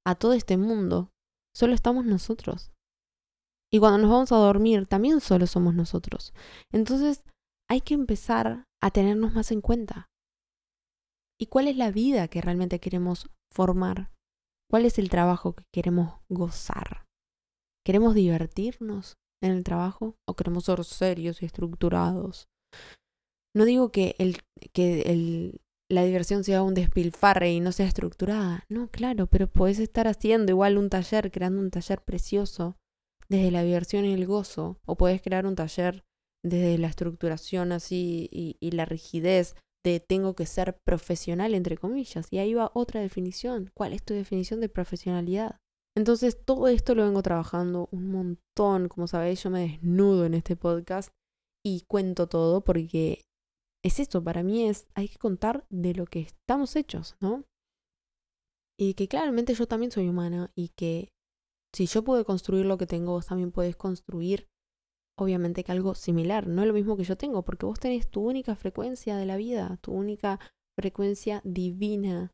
a 0.04 0.16
todo 0.16 0.32
este 0.32 0.56
mundo, 0.56 1.12
solo 1.54 1.72
estamos 1.72 2.04
nosotros. 2.04 2.72
Y 3.72 3.78
cuando 3.78 3.98
nos 3.98 4.10
vamos 4.10 4.32
a 4.32 4.36
dormir, 4.38 4.88
también 4.88 5.20
solo 5.20 5.46
somos 5.46 5.76
nosotros. 5.76 6.34
Entonces, 6.72 7.22
hay 7.70 7.80
que 7.80 7.94
empezar 7.94 8.64
a 8.82 8.90
tenernos 8.90 9.34
más 9.34 9.52
en 9.52 9.60
cuenta. 9.60 10.08
¿Y 11.40 11.46
cuál 11.46 11.68
es 11.68 11.76
la 11.76 11.92
vida 11.92 12.26
que 12.26 12.40
realmente 12.40 12.80
queremos 12.80 13.30
formar? 13.52 14.10
¿Cuál 14.68 14.84
es 14.84 14.98
el 14.98 15.10
trabajo 15.10 15.54
que 15.54 15.62
queremos 15.72 16.18
gozar? 16.28 17.06
¿Queremos 17.86 18.16
divertirnos 18.16 19.14
en 19.40 19.52
el 19.52 19.62
trabajo 19.62 20.16
o 20.28 20.34
queremos 20.34 20.64
ser 20.64 20.84
serios 20.84 21.40
y 21.40 21.46
estructurados? 21.46 22.48
No 23.54 23.64
digo 23.64 23.90
que, 23.90 24.14
el, 24.18 24.38
que 24.72 25.02
el, 25.02 25.60
la 25.90 26.04
diversión 26.04 26.42
sea 26.42 26.62
un 26.62 26.74
despilfarre 26.74 27.52
y 27.52 27.60
no 27.60 27.72
sea 27.72 27.86
estructurada. 27.86 28.64
No, 28.68 28.88
claro, 28.88 29.26
pero 29.26 29.46
puedes 29.46 29.78
estar 29.78 30.08
haciendo 30.08 30.52
igual 30.52 30.78
un 30.78 30.88
taller, 30.88 31.30
creando 31.30 31.60
un 31.60 31.70
taller 31.70 32.02
precioso 32.02 32.76
desde 33.28 33.50
la 33.50 33.62
diversión 33.62 34.04
y 34.04 34.14
el 34.14 34.26
gozo. 34.26 34.80
O 34.86 34.96
puedes 34.96 35.20
crear 35.20 35.46
un 35.46 35.54
taller 35.54 36.04
desde 36.42 36.78
la 36.78 36.88
estructuración 36.88 37.72
así 37.72 38.28
y, 38.32 38.56
y 38.60 38.70
la 38.72 38.84
rigidez 38.84 39.54
de 39.84 40.00
tengo 40.00 40.34
que 40.34 40.46
ser 40.46 40.78
profesional, 40.84 41.54
entre 41.54 41.76
comillas. 41.76 42.28
Y 42.30 42.38
ahí 42.38 42.54
va 42.54 42.70
otra 42.74 43.00
definición. 43.00 43.70
¿Cuál 43.74 43.92
es 43.92 44.02
tu 44.02 44.14
definición 44.14 44.60
de 44.60 44.68
profesionalidad? 44.68 45.56
Entonces, 45.94 46.38
todo 46.42 46.68
esto 46.68 46.94
lo 46.94 47.04
vengo 47.04 47.22
trabajando 47.22 47.88
un 47.92 48.10
montón. 48.10 48.88
Como 48.88 49.06
sabéis, 49.08 49.42
yo 49.42 49.50
me 49.50 49.60
desnudo 49.60 50.24
en 50.24 50.34
este 50.34 50.56
podcast 50.56 51.10
y 51.64 51.82
cuento 51.86 52.28
todo 52.28 52.64
porque 52.64 53.22
es 53.84 53.98
esto, 54.00 54.22
para 54.22 54.42
mí 54.42 54.68
es, 54.68 54.86
hay 54.94 55.08
que 55.08 55.18
contar 55.18 55.66
de 55.70 55.94
lo 55.94 56.06
que 56.06 56.20
estamos 56.20 56.76
hechos, 56.76 57.16
¿no? 57.20 57.44
Y 58.78 58.94
que 58.94 59.08
claramente 59.08 59.54
yo 59.54 59.66
también 59.66 59.90
soy 59.90 60.08
humana 60.08 60.50
y 60.54 60.68
que 60.70 61.12
si 61.74 61.86
yo 61.86 62.04
puedo 62.04 62.24
construir 62.24 62.66
lo 62.66 62.78
que 62.78 62.86
tengo, 62.86 63.12
vos 63.12 63.26
también 63.26 63.50
puedes 63.50 63.76
construir, 63.76 64.48
obviamente, 65.18 65.64
que 65.64 65.72
algo 65.72 65.94
similar. 65.94 66.46
No 66.46 66.62
es 66.62 66.68
lo 66.68 66.74
mismo 66.74 66.96
que 66.96 67.04
yo 67.04 67.16
tengo, 67.16 67.44
porque 67.44 67.66
vos 67.66 67.80
tenés 67.80 68.10
tu 68.10 68.22
única 68.28 68.54
frecuencia 68.56 69.16
de 69.16 69.26
la 69.26 69.36
vida, 69.36 69.78
tu 69.80 69.92
única 69.92 70.38
frecuencia 70.76 71.40
divina, 71.44 72.32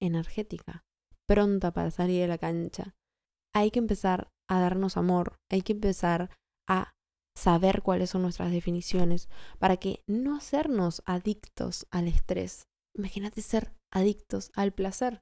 energética, 0.00 0.84
pronta 1.26 1.72
para 1.72 1.90
salir 1.90 2.20
de 2.20 2.28
la 2.28 2.38
cancha. 2.38 2.94
Hay 3.54 3.70
que 3.70 3.78
empezar 3.78 4.30
a 4.48 4.60
darnos 4.60 4.96
amor, 4.96 5.38
hay 5.50 5.62
que 5.62 5.72
empezar 5.72 6.30
a 6.68 6.93
saber 7.36 7.82
cuáles 7.82 8.10
son 8.10 8.22
nuestras 8.22 8.50
definiciones, 8.50 9.28
para 9.58 9.76
que 9.76 10.02
no 10.06 10.36
hacernos 10.36 11.02
adictos 11.04 11.86
al 11.90 12.08
estrés. 12.08 12.68
Imagínate 12.96 13.42
ser 13.42 13.72
adictos 13.92 14.50
al 14.54 14.72
placer. 14.72 15.20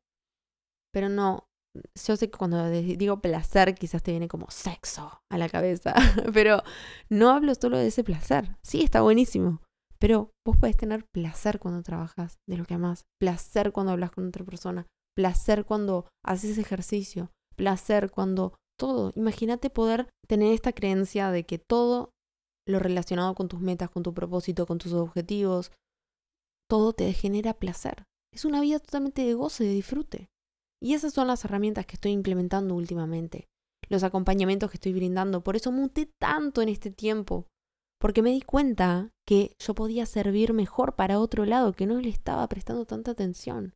Pero 0.93 1.09
no, 1.09 1.49
yo 1.95 2.17
sé 2.17 2.31
que 2.31 2.39
cuando 2.39 2.69
digo 2.69 3.21
placer 3.21 3.75
quizás 3.75 4.03
te 4.03 4.11
viene 4.11 4.29
como 4.29 4.51
sexo 4.51 5.21
a 5.31 5.39
la 5.39 5.49
cabeza, 5.49 5.95
pero 6.35 6.63
no 7.09 7.31
hablo 7.31 7.55
solo 7.55 7.79
de 7.79 7.89
ese 7.89 8.05
placer. 8.05 8.57
Sí, 8.63 8.83
está 8.83 9.01
buenísimo, 9.01 9.63
pero 9.99 10.33
vos 10.47 10.57
podés 10.57 10.77
tener 10.77 11.05
placer 11.15 11.59
cuando 11.59 11.83
trabajas 11.83 12.39
de 12.49 12.57
lo 12.57 12.65
que 12.65 12.75
amas, 12.75 13.05
placer 13.21 13.73
cuando 13.73 13.93
hablas 13.93 14.11
con 14.11 14.27
otra 14.29 14.45
persona, 14.45 14.87
placer 15.17 15.65
cuando 15.65 16.09
haces 16.25 16.59
ejercicio, 16.59 17.31
placer 17.57 18.11
cuando 18.11 18.55
todo. 18.83 19.13
Imagínate 19.15 19.71
poder 19.71 20.09
tener 20.27 20.53
esta 20.53 20.73
creencia 20.73 21.31
de 21.31 21.47
que 21.47 21.57
todo 21.57 22.11
lo 22.67 22.81
relacionado 22.81 23.33
con 23.37 23.47
tus 23.47 23.61
metas, 23.61 23.91
con 23.91 24.03
tu 24.03 24.13
propósito, 24.13 24.67
con 24.67 24.79
tus 24.79 24.93
objetivos, 24.93 25.71
todo 26.69 26.93
te 26.93 27.13
genera 27.13 27.55
placer. 27.55 28.03
Es 28.35 28.45
una 28.45 28.61
vida 28.61 28.81
totalmente 28.81 29.25
de 29.25 29.35
goce, 29.35 29.63
de 29.63 29.75
disfrute. 29.75 30.31
Y 30.83 30.95
esas 30.95 31.15
son 31.15 31.29
las 31.29 31.45
herramientas 31.45 31.87
que 31.87 31.95
estoy 31.95 32.11
implementando 32.11 32.75
últimamente, 32.75 33.47
los 33.89 34.03
acompañamientos 34.03 34.69
que 34.69 34.79
estoy 34.79 34.93
brindando. 34.93 35.45
Por 35.45 35.55
eso 35.55 35.71
muté 35.71 36.11
tanto 36.19 36.61
en 36.61 36.69
este 36.69 36.91
tiempo, 36.91 37.47
porque 38.01 38.21
me 38.21 38.33
di 38.33 38.43
cuenta 38.43 39.11
que 39.25 39.55
yo 39.61 39.77
podía 39.77 40.07
servir 40.07 40.55
mejor 40.55 40.97
para 40.97 41.21
otro 41.21 41.45
lado, 41.45 41.73
que 41.73 41.87
no 41.87 42.01
le 42.01 42.09
estaba 42.09 42.49
prestando 42.49 42.85
tanta 42.85 43.13
atención, 43.13 43.75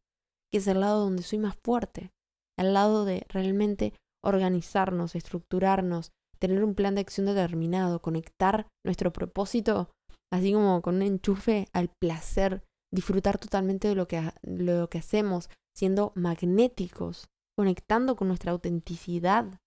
que 0.51 0.59
es 0.59 0.67
el 0.67 0.81
lado 0.81 1.05
donde 1.05 1.23
soy 1.23 1.39
más 1.39 1.55
fuerte, 1.63 2.11
el 2.59 2.73
lado 2.73 3.05
de 3.05 3.25
realmente 3.29 3.95
organizarnos, 4.29 5.15
estructurarnos, 5.15 6.11
tener 6.39 6.63
un 6.65 6.75
plan 6.75 6.95
de 6.95 7.01
acción 7.01 7.27
determinado, 7.27 8.01
conectar 8.01 8.67
nuestro 8.85 9.13
propósito, 9.13 9.91
así 10.33 10.53
como 10.53 10.83
con 10.83 10.97
un 10.97 11.03
enchufe 11.03 11.67
al 11.73 11.91
placer, 12.01 12.63
disfrutar 12.93 13.39
totalmente 13.39 13.89
de 13.89 13.95
lo 13.95 14.07
que, 14.07 14.31
lo 14.43 14.89
que 14.89 14.99
hacemos, 14.99 15.49
siendo 15.77 16.13
magnéticos, 16.15 17.27
conectando 17.57 18.17
con 18.17 18.29
nuestra 18.29 18.53
autenticidad, 18.53 19.59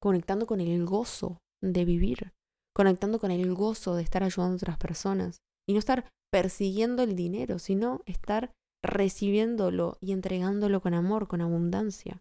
conectando 0.00 0.46
con 0.46 0.60
el 0.60 0.84
gozo 0.84 1.38
de 1.62 1.84
vivir, 1.84 2.32
conectando 2.74 3.18
con 3.18 3.30
el 3.30 3.54
gozo 3.54 3.94
de 3.94 4.02
estar 4.02 4.22
ayudando 4.22 4.54
a 4.54 4.56
otras 4.56 4.78
personas 4.78 5.38
y 5.68 5.72
no 5.72 5.78
estar 5.78 6.08
persiguiendo 6.32 7.02
el 7.02 7.14
dinero, 7.14 7.58
sino 7.58 8.00
estar 8.06 8.52
recibiéndolo 8.84 9.96
y 10.00 10.12
entregándolo 10.12 10.80
con 10.80 10.94
amor, 10.94 11.28
con 11.28 11.40
abundancia. 11.40 12.20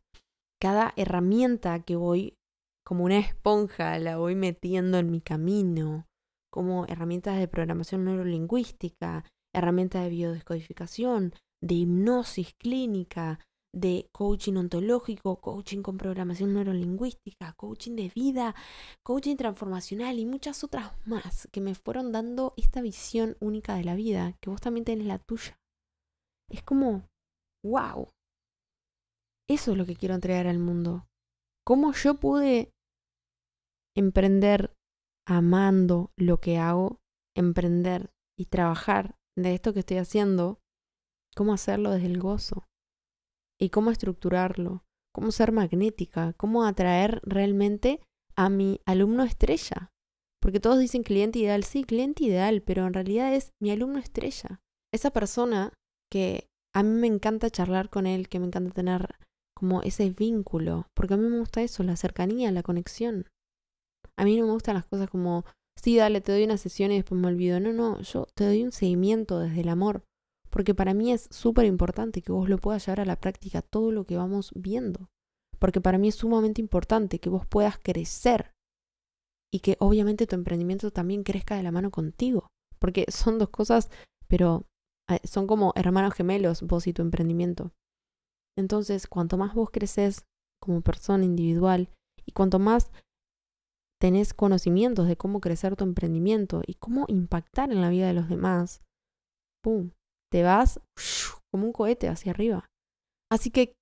Cada 0.62 0.94
herramienta 0.96 1.80
que 1.80 1.96
voy 1.96 2.38
como 2.86 3.06
una 3.06 3.18
esponja 3.18 3.98
la 3.98 4.18
voy 4.18 4.36
metiendo 4.36 5.00
en 5.00 5.10
mi 5.10 5.20
camino, 5.20 6.06
como 6.52 6.86
herramientas 6.86 7.40
de 7.40 7.48
programación 7.48 8.06
neurolingüística, 8.06 9.26
herramientas 9.56 10.04
de 10.04 10.10
biodescodificación, 10.10 11.34
de 11.64 11.74
hipnosis 11.74 12.54
clínica, 12.60 13.40
de 13.74 14.08
coaching 14.12 14.56
ontológico, 14.56 15.42
coaching 15.42 15.82
con 15.82 15.98
programación 15.98 16.54
neurolingüística, 16.54 17.54
coaching 17.54 17.96
de 17.96 18.12
vida, 18.14 18.54
coaching 19.04 19.38
transformacional 19.38 20.20
y 20.20 20.28
muchas 20.28 20.64
otras 20.64 20.92
más 21.08 21.48
que 21.52 21.62
me 21.62 21.74
fueron 21.74 22.12
dando 22.12 22.54
esta 22.56 22.82
visión 22.82 23.36
única 23.40 23.74
de 23.76 23.84
la 23.84 23.96
vida, 23.96 24.38
que 24.40 24.52
vos 24.52 24.62
también 24.62 24.86
tenés 24.86 25.08
la 25.08 25.18
tuya. 25.18 25.58
Es 26.52 26.62
como, 26.62 27.08
wow. 27.66 28.10
Eso 29.52 29.74
es 29.74 29.78
lo 29.78 29.86
que 29.86 29.98
quiero 29.98 30.16
entregar 30.16 30.48
al 30.48 30.60
mundo. 30.60 31.08
¿Cómo 31.66 31.92
yo 31.92 32.16
pude 32.16 32.72
emprender 33.98 34.74
amando 35.28 36.14
lo 36.16 36.40
que 36.40 36.58
hago, 36.58 37.02
emprender 37.36 38.12
y 38.40 38.46
trabajar 38.46 39.18
de 39.38 39.54
esto 39.54 39.74
que 39.74 39.80
estoy 39.80 39.98
haciendo, 39.98 40.62
cómo 41.36 41.52
hacerlo 41.52 41.92
desde 41.92 42.08
el 42.08 42.20
gozo 42.20 42.66
y 43.60 43.72
cómo 43.72 43.92
estructurarlo, 43.92 44.86
cómo 45.14 45.32
ser 45.32 45.52
magnética, 45.52 46.32
cómo 46.38 46.64
atraer 46.64 47.20
realmente 47.26 48.00
a 48.38 48.50
mi 48.50 48.80
alumno 48.86 49.24
estrella. 49.24 49.92
Porque 50.42 50.62
todos 50.62 50.80
dicen 50.80 51.04
cliente 51.04 51.40
ideal, 51.40 51.66
sí, 51.66 51.84
cliente 51.84 52.24
ideal, 52.24 52.62
pero 52.62 52.88
en 52.88 52.94
realidad 52.94 53.36
es 53.36 53.52
mi 53.62 53.72
alumno 53.72 54.00
estrella. 54.00 54.62
Esa 54.94 55.12
persona 55.12 55.74
que 56.10 56.48
a 56.74 56.84
mí 56.84 56.92
me 56.92 57.08
encanta 57.08 57.50
charlar 57.50 57.90
con 57.90 58.08
él, 58.08 58.30
que 58.30 58.40
me 58.40 58.48
encanta 58.48 58.74
tener 58.74 59.18
como 59.62 59.84
ese 59.84 60.10
vínculo, 60.10 60.88
porque 60.96 61.14
a 61.14 61.18
mí 61.18 61.30
me 61.30 61.38
gusta 61.38 61.62
eso, 61.62 61.84
la 61.84 61.96
cercanía, 61.96 62.52
la 62.52 62.64
conexión. 62.64 63.28
A 64.18 64.26
mí 64.26 64.36
no 64.36 64.48
me 64.48 64.54
gustan 64.54 64.74
las 64.74 64.86
cosas 64.86 65.08
como, 65.08 65.46
sí, 65.80 65.98
dale, 65.98 66.20
te 66.20 66.32
doy 66.32 66.46
una 66.46 66.58
sesión 66.58 66.92
y 66.92 66.96
después 66.96 67.22
me 67.22 67.28
olvido. 67.28 67.60
No, 67.60 67.72
no, 67.72 68.02
yo 68.02 68.26
te 68.34 68.44
doy 68.44 68.64
un 68.64 68.72
seguimiento 68.72 69.40
desde 69.40 69.62
el 69.62 69.70
amor, 69.70 70.04
porque 70.50 70.74
para 70.74 70.96
mí 70.96 71.14
es 71.14 71.28
súper 71.30 71.66
importante 71.66 72.24
que 72.24 72.32
vos 72.32 72.50
lo 72.50 72.58
puedas 72.58 72.84
llevar 72.88 73.02
a 73.02 73.06
la 73.06 73.20
práctica 73.20 73.62
todo 73.62 73.92
lo 73.92 74.06
que 74.06 74.18
vamos 74.18 74.52
viendo, 74.56 75.10
porque 75.60 75.80
para 75.80 76.00
mí 76.00 76.08
es 76.08 76.16
sumamente 76.16 76.60
importante 76.60 77.20
que 77.20 77.30
vos 77.30 77.46
puedas 77.46 77.78
crecer 77.78 78.52
y 79.54 79.60
que 79.60 79.78
obviamente 79.80 80.26
tu 80.26 80.36
emprendimiento 80.36 80.90
también 80.90 81.24
crezca 81.24 81.56
de 81.56 81.62
la 81.62 81.72
mano 81.72 81.92
contigo, 81.92 82.48
porque 82.80 83.06
son 83.10 83.38
dos 83.38 83.50
cosas, 83.50 83.92
pero 84.28 84.66
eh, 85.08 85.20
son 85.24 85.46
como 85.46 85.72
hermanos 85.76 86.16
gemelos, 86.16 86.64
vos 86.64 86.88
y 86.88 86.94
tu 86.94 87.04
emprendimiento. 87.04 87.72
Entonces, 88.58 89.08
cuanto 89.08 89.38
más 89.38 89.54
vos 89.54 89.70
creces 89.72 90.26
como 90.62 90.82
persona 90.82 91.24
individual 91.26 91.90
y 92.26 92.32
cuanto 92.32 92.60
más 92.60 92.92
tenés 94.02 94.34
conocimientos 94.34 95.08
de 95.08 95.16
cómo 95.16 95.42
crecer 95.42 95.76
tu 95.76 95.84
emprendimiento 95.84 96.62
y 96.66 96.74
cómo 96.76 97.06
impactar 97.08 97.72
en 97.72 97.82
la 97.82 97.90
vida 97.90 98.08
de 98.08 98.14
los 98.14 98.30
demás, 98.30 98.82
¡pum! 99.64 99.92
Te 100.32 100.44
vas 100.44 100.80
como 101.52 101.66
un 101.66 101.74
cohete 101.74 102.08
hacia 102.08 102.32
arriba. 102.32 102.66
Así 103.32 103.52
que, 103.52 103.74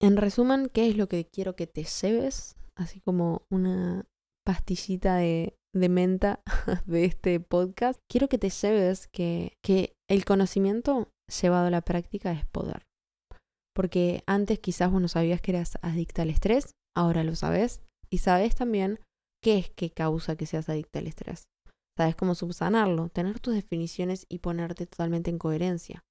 en 0.00 0.16
resumen, 0.16 0.70
¿qué 0.72 0.88
es 0.88 0.96
lo 0.96 1.08
que 1.08 1.26
quiero 1.26 1.54
que 1.54 1.66
te 1.66 1.84
lleves? 1.84 2.56
Así 2.76 3.00
como 3.00 3.42
una 3.50 4.06
pastillita 4.46 5.16
de, 5.16 5.58
de 5.74 5.88
menta 5.88 6.40
de 6.86 7.04
este 7.04 7.38
podcast. 7.40 8.00
Quiero 8.10 8.28
que 8.28 8.38
te 8.38 8.48
lleves 8.48 9.08
que, 9.08 9.58
que 9.62 9.92
el 10.08 10.24
conocimiento 10.24 11.10
llevado 11.42 11.66
a 11.66 11.70
la 11.70 11.82
práctica 11.82 12.32
es 12.32 12.46
poder. 12.46 12.87
Porque 13.78 14.24
antes 14.26 14.58
quizás 14.58 14.90
vos 14.90 15.00
no 15.00 15.06
sabías 15.06 15.40
que 15.40 15.52
eras 15.52 15.78
adicta 15.82 16.22
al 16.22 16.30
estrés, 16.30 16.72
ahora 16.96 17.22
lo 17.22 17.36
sabes. 17.36 17.80
Y 18.10 18.18
sabes 18.18 18.56
también 18.56 18.98
qué 19.40 19.56
es 19.56 19.70
que 19.70 19.90
causa 19.90 20.34
que 20.34 20.46
seas 20.46 20.68
adicta 20.68 20.98
al 20.98 21.06
estrés. 21.06 21.46
Sabes 21.96 22.16
cómo 22.16 22.34
subsanarlo, 22.34 23.08
tener 23.08 23.38
tus 23.38 23.54
definiciones 23.54 24.26
y 24.28 24.40
ponerte 24.40 24.88
totalmente 24.88 25.30
en 25.30 25.38
coherencia. 25.38 26.02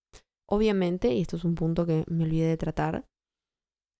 Obviamente, 0.49 1.13
y 1.13 1.19
esto 1.19 1.35
es 1.35 1.43
un 1.43 1.55
punto 1.55 1.85
que 1.85 2.05
me 2.07 2.23
olvidé 2.23 2.47
de 2.47 2.55
tratar, 2.55 3.03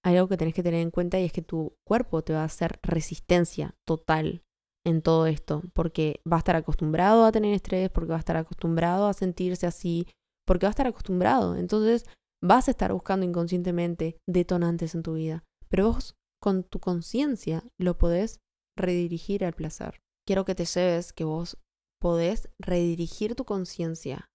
hay 0.01 0.15
algo 0.15 0.29
que 0.29 0.37
tenés 0.37 0.53
que 0.53 0.63
tener 0.63 0.79
en 0.79 0.91
cuenta 0.91 1.19
y 1.19 1.25
es 1.25 1.33
que 1.33 1.41
tu 1.41 1.75
cuerpo 1.85 2.21
te 2.21 2.31
va 2.31 2.43
a 2.43 2.45
hacer 2.45 2.79
resistencia 2.83 3.75
total 3.85 4.43
en 4.85 5.01
todo 5.01 5.27
esto, 5.27 5.61
porque 5.73 6.21
va 6.25 6.37
a 6.37 6.39
estar 6.39 6.55
acostumbrado 6.55 7.25
a 7.25 7.33
tener 7.33 7.53
estrés, 7.53 7.89
porque 7.89 8.11
va 8.11 8.15
a 8.15 8.19
estar 8.19 8.37
acostumbrado 8.37 9.07
a 9.07 9.13
sentirse 9.13 9.67
así, 9.67 10.07
porque 10.45 10.67
va 10.67 10.69
a 10.69 10.71
estar 10.71 10.87
acostumbrado. 10.87 11.57
Entonces 11.57 12.05
vas 12.41 12.67
a 12.67 12.71
estar 12.71 12.93
buscando 12.93 13.25
inconscientemente 13.25 14.17
detonantes 14.27 14.95
en 14.95 15.03
tu 15.03 15.13
vida, 15.13 15.43
pero 15.69 15.91
vos 15.93 16.15
con 16.41 16.63
tu 16.63 16.79
conciencia 16.79 17.63
lo 17.77 17.97
podés 17.97 18.39
redirigir 18.75 19.43
al 19.43 19.53
placer. 19.53 19.99
Quiero 20.25 20.45
que 20.45 20.55
te 20.55 20.65
lleves 20.65 21.13
que 21.13 21.23
vos 21.23 21.57
podés 21.99 22.49
redirigir 22.59 23.35
tu 23.35 23.45
conciencia, 23.45 24.29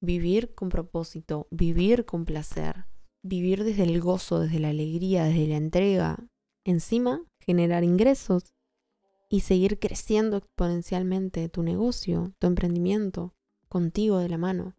vivir 0.00 0.54
con 0.54 0.68
propósito, 0.68 1.46
vivir 1.50 2.04
con 2.04 2.24
placer, 2.24 2.86
vivir 3.22 3.64
desde 3.64 3.84
el 3.84 4.00
gozo, 4.00 4.40
desde 4.40 4.58
la 4.58 4.68
alegría, 4.70 5.24
desde 5.24 5.46
la 5.46 5.56
entrega. 5.56 6.18
Encima, 6.64 7.24
generar 7.40 7.84
ingresos 7.84 8.52
y 9.30 9.40
seguir 9.40 9.78
creciendo 9.78 10.36
exponencialmente 10.36 11.48
tu 11.48 11.62
negocio, 11.62 12.34
tu 12.38 12.46
emprendimiento, 12.46 13.34
contigo 13.68 14.18
de 14.18 14.28
la 14.28 14.38
mano. 14.38 14.74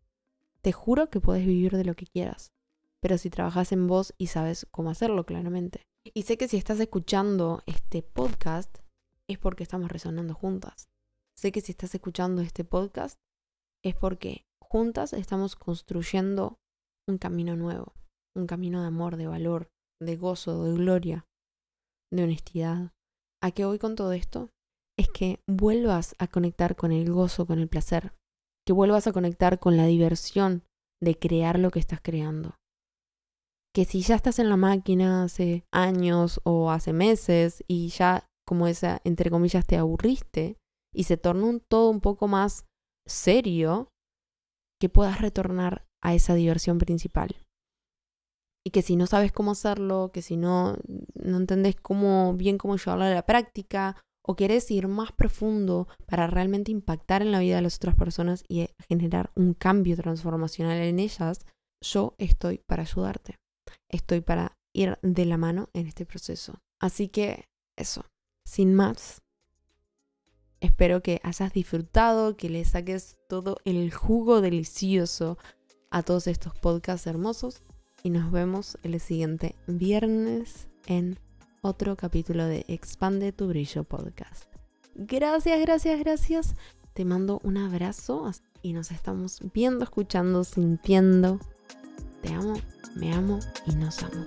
Te 0.63 0.71
juro 0.71 1.09
que 1.09 1.19
puedes 1.19 1.45
vivir 1.45 1.75
de 1.75 1.83
lo 1.83 1.93
que 1.93 2.07
quieras, 2.07 2.53
pero 3.01 3.17
si 3.17 3.29
trabajas 3.29 3.73
en 3.73 3.85
vos 3.85 4.13
y 4.17 4.27
sabes 4.27 4.65
cómo 4.71 4.91
hacerlo 4.91 5.25
claramente. 5.25 5.81
Y 6.13 6.21
sé 6.21 6.37
que 6.37 6.47
si 6.47 6.55
estás 6.55 6.79
escuchando 6.79 7.63
este 7.65 8.01
podcast 8.01 8.77
es 9.27 9.37
porque 9.37 9.63
estamos 9.63 9.91
resonando 9.91 10.33
juntas. 10.33 10.87
Sé 11.35 11.51
que 11.51 11.59
si 11.59 11.73
estás 11.73 11.93
escuchando 11.95 12.41
este 12.41 12.63
podcast 12.63 13.19
es 13.83 13.93
porque 13.93 14.45
juntas 14.61 15.11
estamos 15.11 15.57
construyendo 15.57 16.59
un 17.09 17.17
camino 17.17 17.57
nuevo, 17.57 17.93
un 18.33 18.47
camino 18.47 18.79
de 18.79 18.87
amor, 18.87 19.17
de 19.17 19.27
valor, 19.27 19.67
de 19.99 20.15
gozo, 20.15 20.63
de 20.63 20.75
gloria, 20.75 21.25
de 22.09 22.23
honestidad. 22.23 22.93
¿A 23.41 23.51
qué 23.51 23.65
voy 23.65 23.79
con 23.79 23.95
todo 23.95 24.13
esto? 24.13 24.49
Es 24.97 25.09
que 25.09 25.41
vuelvas 25.45 26.15
a 26.19 26.27
conectar 26.27 26.77
con 26.77 26.93
el 26.93 27.11
gozo, 27.11 27.45
con 27.45 27.59
el 27.59 27.67
placer, 27.67 28.13
que 28.65 28.73
vuelvas 28.73 29.07
a 29.07 29.13
conectar 29.13 29.59
con 29.59 29.77
la 29.77 29.85
diversión 29.85 30.63
de 31.01 31.17
crear 31.17 31.59
lo 31.59 31.71
que 31.71 31.79
estás 31.79 31.99
creando 32.01 32.55
que 33.73 33.85
si 33.85 34.01
ya 34.01 34.15
estás 34.15 34.39
en 34.39 34.49
la 34.49 34.57
máquina 34.57 35.23
hace 35.23 35.65
años 35.71 36.39
o 36.43 36.69
hace 36.69 36.93
meses 36.93 37.63
y 37.67 37.89
ya 37.89 38.29
como 38.45 38.67
esa, 38.67 39.01
entre 39.03 39.31
comillas, 39.31 39.65
te 39.65 39.77
aburriste 39.77 40.57
y 40.93 41.05
se 41.05 41.17
tornó 41.17 41.47
un 41.47 41.59
todo 41.59 41.89
un 41.89 41.99
poco 41.99 42.27
más 42.27 42.65
serio, 43.07 43.89
que 44.79 44.89
puedas 44.89 45.21
retornar 45.21 45.85
a 46.03 46.13
esa 46.13 46.35
diversión 46.35 46.77
principal. 46.77 47.35
Y 48.65 48.71
que 48.71 48.81
si 48.81 48.95
no 48.95 49.07
sabes 49.07 49.31
cómo 49.31 49.51
hacerlo, 49.51 50.11
que 50.13 50.21
si 50.21 50.37
no, 50.37 50.77
no 51.15 51.37
entendés 51.37 51.75
cómo, 51.75 52.33
bien 52.33 52.57
cómo 52.57 52.77
llevarlo 52.77 53.05
a 53.05 53.09
la 53.09 53.25
práctica, 53.25 54.01
o 54.23 54.35
querés 54.35 54.71
ir 54.71 54.87
más 54.87 55.11
profundo 55.11 55.87
para 56.07 56.27
realmente 56.27 56.71
impactar 56.71 57.21
en 57.21 57.31
la 57.31 57.39
vida 57.39 57.57
de 57.57 57.61
las 57.61 57.75
otras 57.75 57.95
personas 57.95 58.43
y 58.47 58.67
generar 58.87 59.31
un 59.35 59.53
cambio 59.53 59.95
transformacional 59.95 60.79
en 60.79 60.99
ellas, 60.99 61.45
yo 61.81 62.15
estoy 62.17 62.59
para 62.65 62.83
ayudarte 62.83 63.37
estoy 63.89 64.21
para 64.21 64.57
ir 64.73 64.97
de 65.01 65.25
la 65.25 65.37
mano 65.37 65.69
en 65.73 65.87
este 65.87 66.05
proceso. 66.05 66.61
Así 66.79 67.07
que 67.07 67.45
eso, 67.75 68.05
sin 68.43 68.73
más, 68.73 69.21
espero 70.59 71.01
que 71.01 71.21
hayas 71.23 71.53
disfrutado, 71.53 72.35
que 72.35 72.49
le 72.49 72.65
saques 72.65 73.17
todo 73.29 73.57
el 73.65 73.91
jugo 73.93 74.41
delicioso 74.41 75.37
a 75.91 76.03
todos 76.03 76.27
estos 76.27 76.57
podcasts 76.57 77.07
hermosos 77.07 77.61
y 78.01 78.09
nos 78.09 78.31
vemos 78.31 78.77
el 78.83 78.99
siguiente 78.99 79.55
viernes 79.67 80.67
en 80.87 81.19
otro 81.63 81.95
capítulo 81.95 82.45
de 82.45 82.65
Expande 82.67 83.31
tu 83.31 83.47
Brillo 83.47 83.83
Podcast. 83.83 84.45
Gracias, 84.93 85.59
gracias, 85.59 85.99
gracias. 85.99 86.55
Te 86.93 87.05
mando 87.05 87.39
un 87.43 87.57
abrazo 87.57 88.29
y 88.61 88.73
nos 88.73 88.91
estamos 88.91 89.39
viendo, 89.53 89.83
escuchando, 89.83 90.43
sintiendo. 90.43 91.39
Te 92.21 92.31
amo 92.33 92.53
me 92.95 93.11
amo 93.13 93.39
y 93.65 93.75
nos 93.75 94.03
amo. 94.03 94.23